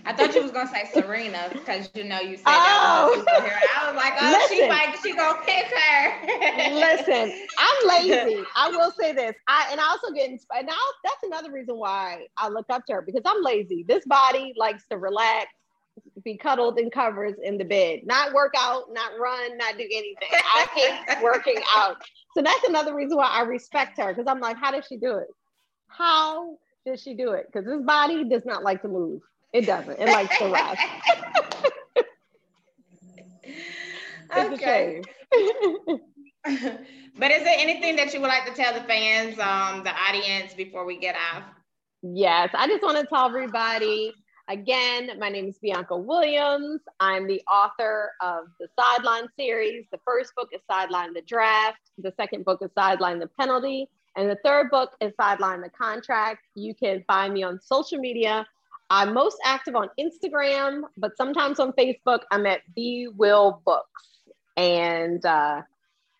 I 0.07 0.13
thought 0.13 0.35
you 0.35 0.43
was 0.43 0.51
gonna 0.51 0.71
say 0.71 0.91
Serena 0.93 1.49
because 1.53 1.89
you 1.95 2.05
know 2.05 2.21
you 2.21 2.37
said 2.37 2.45
oh. 2.47 3.23
that 3.27 3.37
was 3.41 3.63
I 3.75 3.87
was 3.87 3.97
like, 3.97 4.13
oh, 4.21 4.31
Listen. 4.31 4.57
she 4.57 4.69
might 4.69 4.97
she 5.03 5.17
gonna 5.17 5.39
pick 5.45 5.67
her. 5.67 6.75
Listen, 6.75 7.47
I'm 7.59 7.89
lazy. 7.89 8.43
I 8.57 8.71
will 8.71 8.91
say 8.91 9.13
this. 9.13 9.35
I 9.49 9.69
and 9.71 9.81
I 9.81 9.89
also 9.89 10.13
get 10.13 10.31
inspired. 10.31 10.67
Now 10.67 10.77
that's 11.03 11.23
another 11.23 11.51
reason 11.51 11.77
why 11.77 12.27
I 12.37 12.49
look 12.49 12.67
up 12.69 12.85
to 12.87 12.95
her 12.95 13.03
because 13.03 13.23
I'm 13.25 13.43
lazy. 13.43 13.85
This 13.89 14.05
body 14.05 14.53
likes 14.57 14.85
to 14.91 14.99
relax, 14.99 15.49
be 16.23 16.37
cuddled 16.37 16.79
in 16.79 16.91
covers 16.91 17.35
in 17.43 17.57
the 17.57 17.65
bed, 17.65 18.01
not 18.05 18.35
work 18.35 18.53
out, 18.59 18.93
not 18.93 19.13
run, 19.19 19.57
not 19.57 19.79
do 19.79 19.85
anything. 19.85 20.29
I 20.33 20.67
hate 20.75 21.19
working 21.23 21.61
out. 21.75 21.97
So 22.35 22.43
that's 22.43 22.65
another 22.69 22.95
reason 22.95 23.17
why 23.17 23.29
I 23.29 23.43
respect 23.43 23.99
her 23.99 24.13
because 24.13 24.27
I'm 24.29 24.41
like, 24.41 24.59
how 24.59 24.71
does 24.71 24.87
she 24.87 24.97
do 24.97 25.17
it? 25.17 25.29
How 25.89 26.57
does 26.85 27.01
she 27.01 27.15
do 27.15 27.33
it? 27.33 27.47
Because 27.47 27.67
this 27.67 27.81
body 27.83 28.29
does 28.29 28.45
not 28.45 28.63
like 28.63 28.83
to 28.83 28.89
move. 28.89 29.23
It 29.55 29.67
doesn't. 29.67 30.01
It 30.01 30.07
likes 30.07 30.37
to 30.39 30.51
rest. 30.51 30.83
okay. 34.37 35.01
but 37.17 37.31
is 37.31 37.45
there 37.45 37.57
anything 37.57 37.95
that 37.95 38.13
you 38.13 38.21
would 38.21 38.27
like 38.27 38.47
to 38.47 38.53
tell 38.53 38.75
the 38.75 38.81
fans, 38.81 39.39
um, 39.39 39.85
the 39.85 39.93
audience 39.93 40.55
before 40.55 40.85
we 40.85 40.99
get 40.99 41.15
off? 41.15 41.45
Yes, 42.03 42.51
I 42.53 42.67
just 42.67 42.83
want 42.83 42.99
to 42.99 43.07
tell 43.07 43.27
everybody 43.27 44.13
again, 44.49 45.11
my 45.21 45.29
name 45.29 45.47
is 45.47 45.59
Bianca 45.63 45.97
Williams. 45.97 46.81
I'm 46.99 47.29
the 47.29 47.41
author 47.43 48.11
of 48.21 48.47
the 48.59 48.67
Sideline 48.79 49.29
series. 49.39 49.87
The 49.93 50.01
first 50.05 50.35
book 50.37 50.49
is 50.53 50.61
Sideline 50.69 51.15
the 51.15 51.23
Draft, 51.23 51.79
the 51.97 52.13
second 52.17 52.45
book 52.45 52.59
is 52.61 52.71
Sideline 52.77 53.21
the 53.21 53.31
Penalty, 53.39 53.89
and 54.17 54.29
the 54.29 54.39
third 54.45 54.71
book 54.71 54.91
is 55.01 55.13
Sideline 55.19 55.61
the 55.61 55.71
Contract. 55.71 56.41
You 56.57 56.75
can 56.75 57.05
find 57.07 57.33
me 57.33 57.45
on 57.45 57.61
social 57.63 57.99
media 57.99 58.45
I'm 58.91 59.15
most 59.15 59.39
active 59.45 59.75
on 59.77 59.89
Instagram, 59.99 60.83
but 60.97 61.17
sometimes 61.17 61.59
on 61.59 61.73
Facebook. 61.73 62.21
I'm 62.31 62.47
at 62.47 62.61
B 62.75 63.09
Will 63.15 63.63
Books. 63.65 64.03
And 64.57 65.25
uh, 65.25 65.63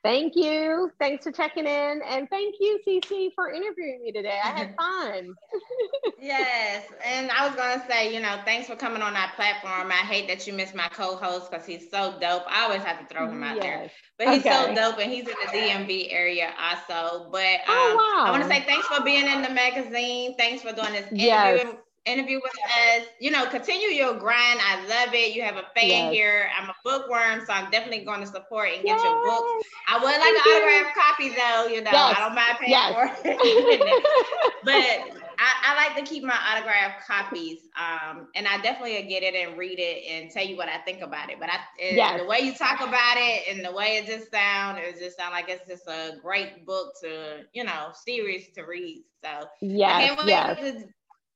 thank 0.03 0.35
you. 0.35 0.91
Thanks 0.99 1.25
for 1.25 1.31
checking 1.31 1.67
in. 1.67 2.01
And 2.09 2.29
thank 2.31 2.57
you, 2.59 2.81
CC, 2.87 3.31
for 3.35 3.51
interviewing 3.51 4.01
me 4.03 4.13
today. 4.13 4.39
I 4.43 4.49
had 4.49 4.75
fun. 4.81 5.35
yes. 6.21 6.87
And 7.05 7.31
I 7.31 7.47
was 7.47 7.55
going 7.55 7.79
to 7.79 7.87
say, 7.87 8.15
you 8.15 8.21
know, 8.21 8.41
thanks 8.47 8.67
for 8.67 8.77
coming 8.77 9.03
on 9.03 9.15
our 9.15 9.31
platform. 9.37 9.93
I 9.93 10.05
hate 10.07 10.27
that 10.29 10.47
you 10.47 10.55
missed 10.55 10.75
my 10.75 10.89
co 10.89 11.17
host 11.17 11.51
because 11.51 11.67
he's 11.67 11.91
so 11.91 12.17
dope. 12.19 12.45
I 12.49 12.65
always 12.65 12.83
have 12.83 12.99
to 12.99 13.15
throw 13.15 13.29
him 13.29 13.43
out 13.43 13.57
yes. 13.57 13.63
there. 13.63 13.91
But 14.19 14.35
he's 14.35 14.47
okay. 14.47 14.51
so 14.51 14.75
dope 14.75 14.99
and 14.99 15.13
he's 15.13 15.29
in 15.29 15.35
the 15.45 15.53
DMV 15.53 16.13
area 16.13 16.51
also. 16.59 17.29
But 17.31 17.61
oh, 17.69 17.91
um, 17.91 17.99
oh, 17.99 18.15
wow. 18.17 18.25
I 18.27 18.31
want 18.31 18.43
to 18.43 18.49
say 18.49 18.65
thanks 18.65 18.87
for 18.87 19.05
being 19.05 19.27
in 19.27 19.43
the 19.43 19.51
magazine. 19.51 20.35
Thanks 20.39 20.63
for 20.63 20.73
doing 20.73 20.93
this 20.93 21.07
interview. 21.13 21.27
Yes 21.27 21.77
interview 22.07 22.41
with 22.43 22.53
us. 22.53 23.07
You 23.19 23.31
know, 23.31 23.47
continue 23.47 23.89
your 23.89 24.15
grind. 24.15 24.61
I 24.63 24.81
love 24.89 25.15
it. 25.15 25.35
You 25.35 25.43
have 25.43 25.57
a 25.57 25.65
fan 25.75 25.89
yes. 25.89 26.13
here. 26.13 26.49
I'm 26.59 26.69
a 26.69 26.75
bookworm, 26.85 27.45
so 27.47 27.53
I'm 27.53 27.71
definitely 27.71 28.05
going 28.05 28.21
to 28.21 28.27
support 28.27 28.69
and 28.69 28.83
get 28.83 28.97
yes. 28.97 29.03
your 29.03 29.25
books. 29.25 29.69
I 29.89 29.99
would 29.99 30.05
like 30.05 30.21
Thank 30.21 30.47
an 30.47 30.53
autograph 30.53 30.95
copy 30.95 31.29
though. 31.31 31.67
You 31.67 31.83
know, 31.83 31.91
yes. 31.93 32.15
I 32.17 32.21
don't 32.21 32.35
mind 32.35 32.59
paying 32.61 32.95
for 32.95 33.29
it. 33.29 34.05
but 34.65 35.25
I, 35.39 35.73
I, 35.73 35.75
like 35.75 35.97
to 35.97 36.09
keep 36.09 36.23
my 36.23 36.37
autograph 36.51 37.07
copies, 37.07 37.61
um, 37.77 38.29
and 38.35 38.47
I 38.47 38.59
definitely 38.61 39.03
get 39.09 39.23
it 39.23 39.35
and 39.35 39.59
read 39.59 39.79
it 39.79 40.05
and 40.09 40.31
tell 40.31 40.45
you 40.45 40.57
what 40.57 40.69
I 40.69 40.79
think 40.79 41.01
about 41.01 41.31
it. 41.31 41.41
But 41.41 41.51
I, 41.51 41.59
yes. 41.79 42.21
the 42.21 42.27
way 42.27 42.41
you 42.41 42.55
talk 42.55 42.81
about 42.81 43.17
it 43.17 43.49
and 43.51 43.65
the 43.65 43.73
way 43.73 43.97
it 43.97 44.07
just 44.07 44.31
sound, 44.31 44.79
it 44.79 44.99
just 44.99 45.17
sound 45.17 45.33
like 45.33 45.49
it's 45.49 45.69
just 45.69 45.87
a 45.89 46.17
great 46.23 46.65
book 46.67 46.93
to, 47.03 47.45
you 47.53 47.65
know, 47.65 47.93
series 48.05 48.49
to 48.55 48.63
read. 48.63 49.05
So 49.23 49.49
yeah, 49.61 49.97
I 49.97 50.07
can't 50.07 50.19
wait 50.19 50.29
yes. 50.29 50.61
to 50.61 50.85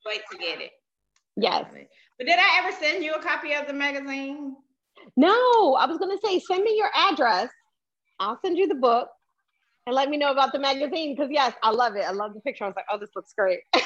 wait 0.08 0.22
to 0.30 0.38
get 0.38 0.60
it. 0.60 0.72
Yes. 1.36 1.66
But 2.18 2.26
did 2.26 2.38
I 2.38 2.60
ever 2.62 2.76
send 2.80 3.04
you 3.04 3.14
a 3.14 3.22
copy 3.22 3.52
of 3.54 3.66
the 3.66 3.72
magazine? 3.72 4.56
No, 5.16 5.74
I 5.74 5.86
was 5.86 5.98
going 5.98 6.16
to 6.16 6.26
say, 6.26 6.40
send 6.40 6.64
me 6.64 6.76
your 6.76 6.90
address. 6.94 7.50
I'll 8.18 8.38
send 8.44 8.58
you 8.58 8.66
the 8.66 8.74
book 8.74 9.08
and 9.86 9.94
let 9.94 10.10
me 10.10 10.16
know 10.16 10.32
about 10.32 10.52
the 10.52 10.58
magazine. 10.58 11.14
Because 11.14 11.30
yes, 11.30 11.54
I 11.62 11.70
love 11.70 11.96
it. 11.96 12.04
I 12.06 12.10
love 12.10 12.34
the 12.34 12.40
picture. 12.40 12.64
I 12.64 12.66
was 12.66 12.76
like, 12.76 12.86
oh, 12.90 12.98
this 12.98 13.10
looks 13.14 13.32
great. 13.32 13.60
I 13.74 13.78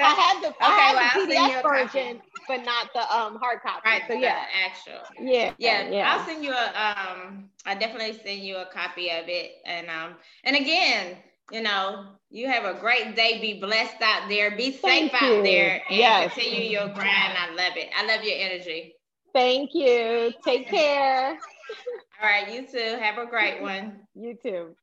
had 0.00 0.42
the, 0.42 0.48
okay, 0.48 0.56
I 0.60 0.70
had 0.70 1.16
well, 1.16 1.26
the 1.26 1.34
PDF 1.34 1.62
version, 1.62 2.22
but 2.48 2.64
not 2.64 2.88
the 2.94 3.00
um, 3.14 3.36
hard 3.36 3.60
copy. 3.62 3.82
Right. 3.84 4.02
So 4.08 4.14
yeah, 4.14 4.44
actual. 4.64 5.00
Yeah, 5.20 5.52
yeah. 5.58 5.88
Yeah. 5.88 6.12
I'll 6.12 6.26
send 6.26 6.42
you 6.42 6.52
a. 6.52 6.54
Um, 6.54 7.50
I 7.64 7.74
definitely 7.74 8.18
send 8.24 8.40
you 8.40 8.56
a 8.56 8.66
copy 8.66 9.10
of 9.10 9.28
it. 9.28 9.52
And 9.66 9.88
um, 9.88 10.14
and 10.44 10.56
again, 10.56 11.16
you 11.52 11.60
know, 11.60 12.06
you 12.30 12.48
have 12.48 12.64
a 12.64 12.80
great 12.80 13.14
day. 13.14 13.38
Be 13.40 13.60
blessed 13.60 14.00
out 14.02 14.28
there. 14.28 14.56
Be 14.56 14.72
safe 14.72 14.80
Thank 14.80 15.22
out 15.22 15.36
you. 15.36 15.42
there 15.42 15.82
and 15.88 15.98
yes. 15.98 16.32
continue 16.32 16.70
your 16.70 16.88
grind. 16.88 17.34
I 17.38 17.50
love 17.50 17.76
it. 17.76 17.90
I 17.96 18.06
love 18.06 18.24
your 18.24 18.38
energy. 18.38 18.94
Thank 19.34 19.74
you. 19.74 20.32
Take 20.44 20.68
care. 20.68 21.38
All 22.22 22.28
right, 22.28 22.52
you 22.52 22.66
too. 22.66 22.98
Have 23.00 23.18
a 23.18 23.26
great 23.26 23.60
one. 23.60 24.00
You 24.14 24.36
too. 24.42 24.74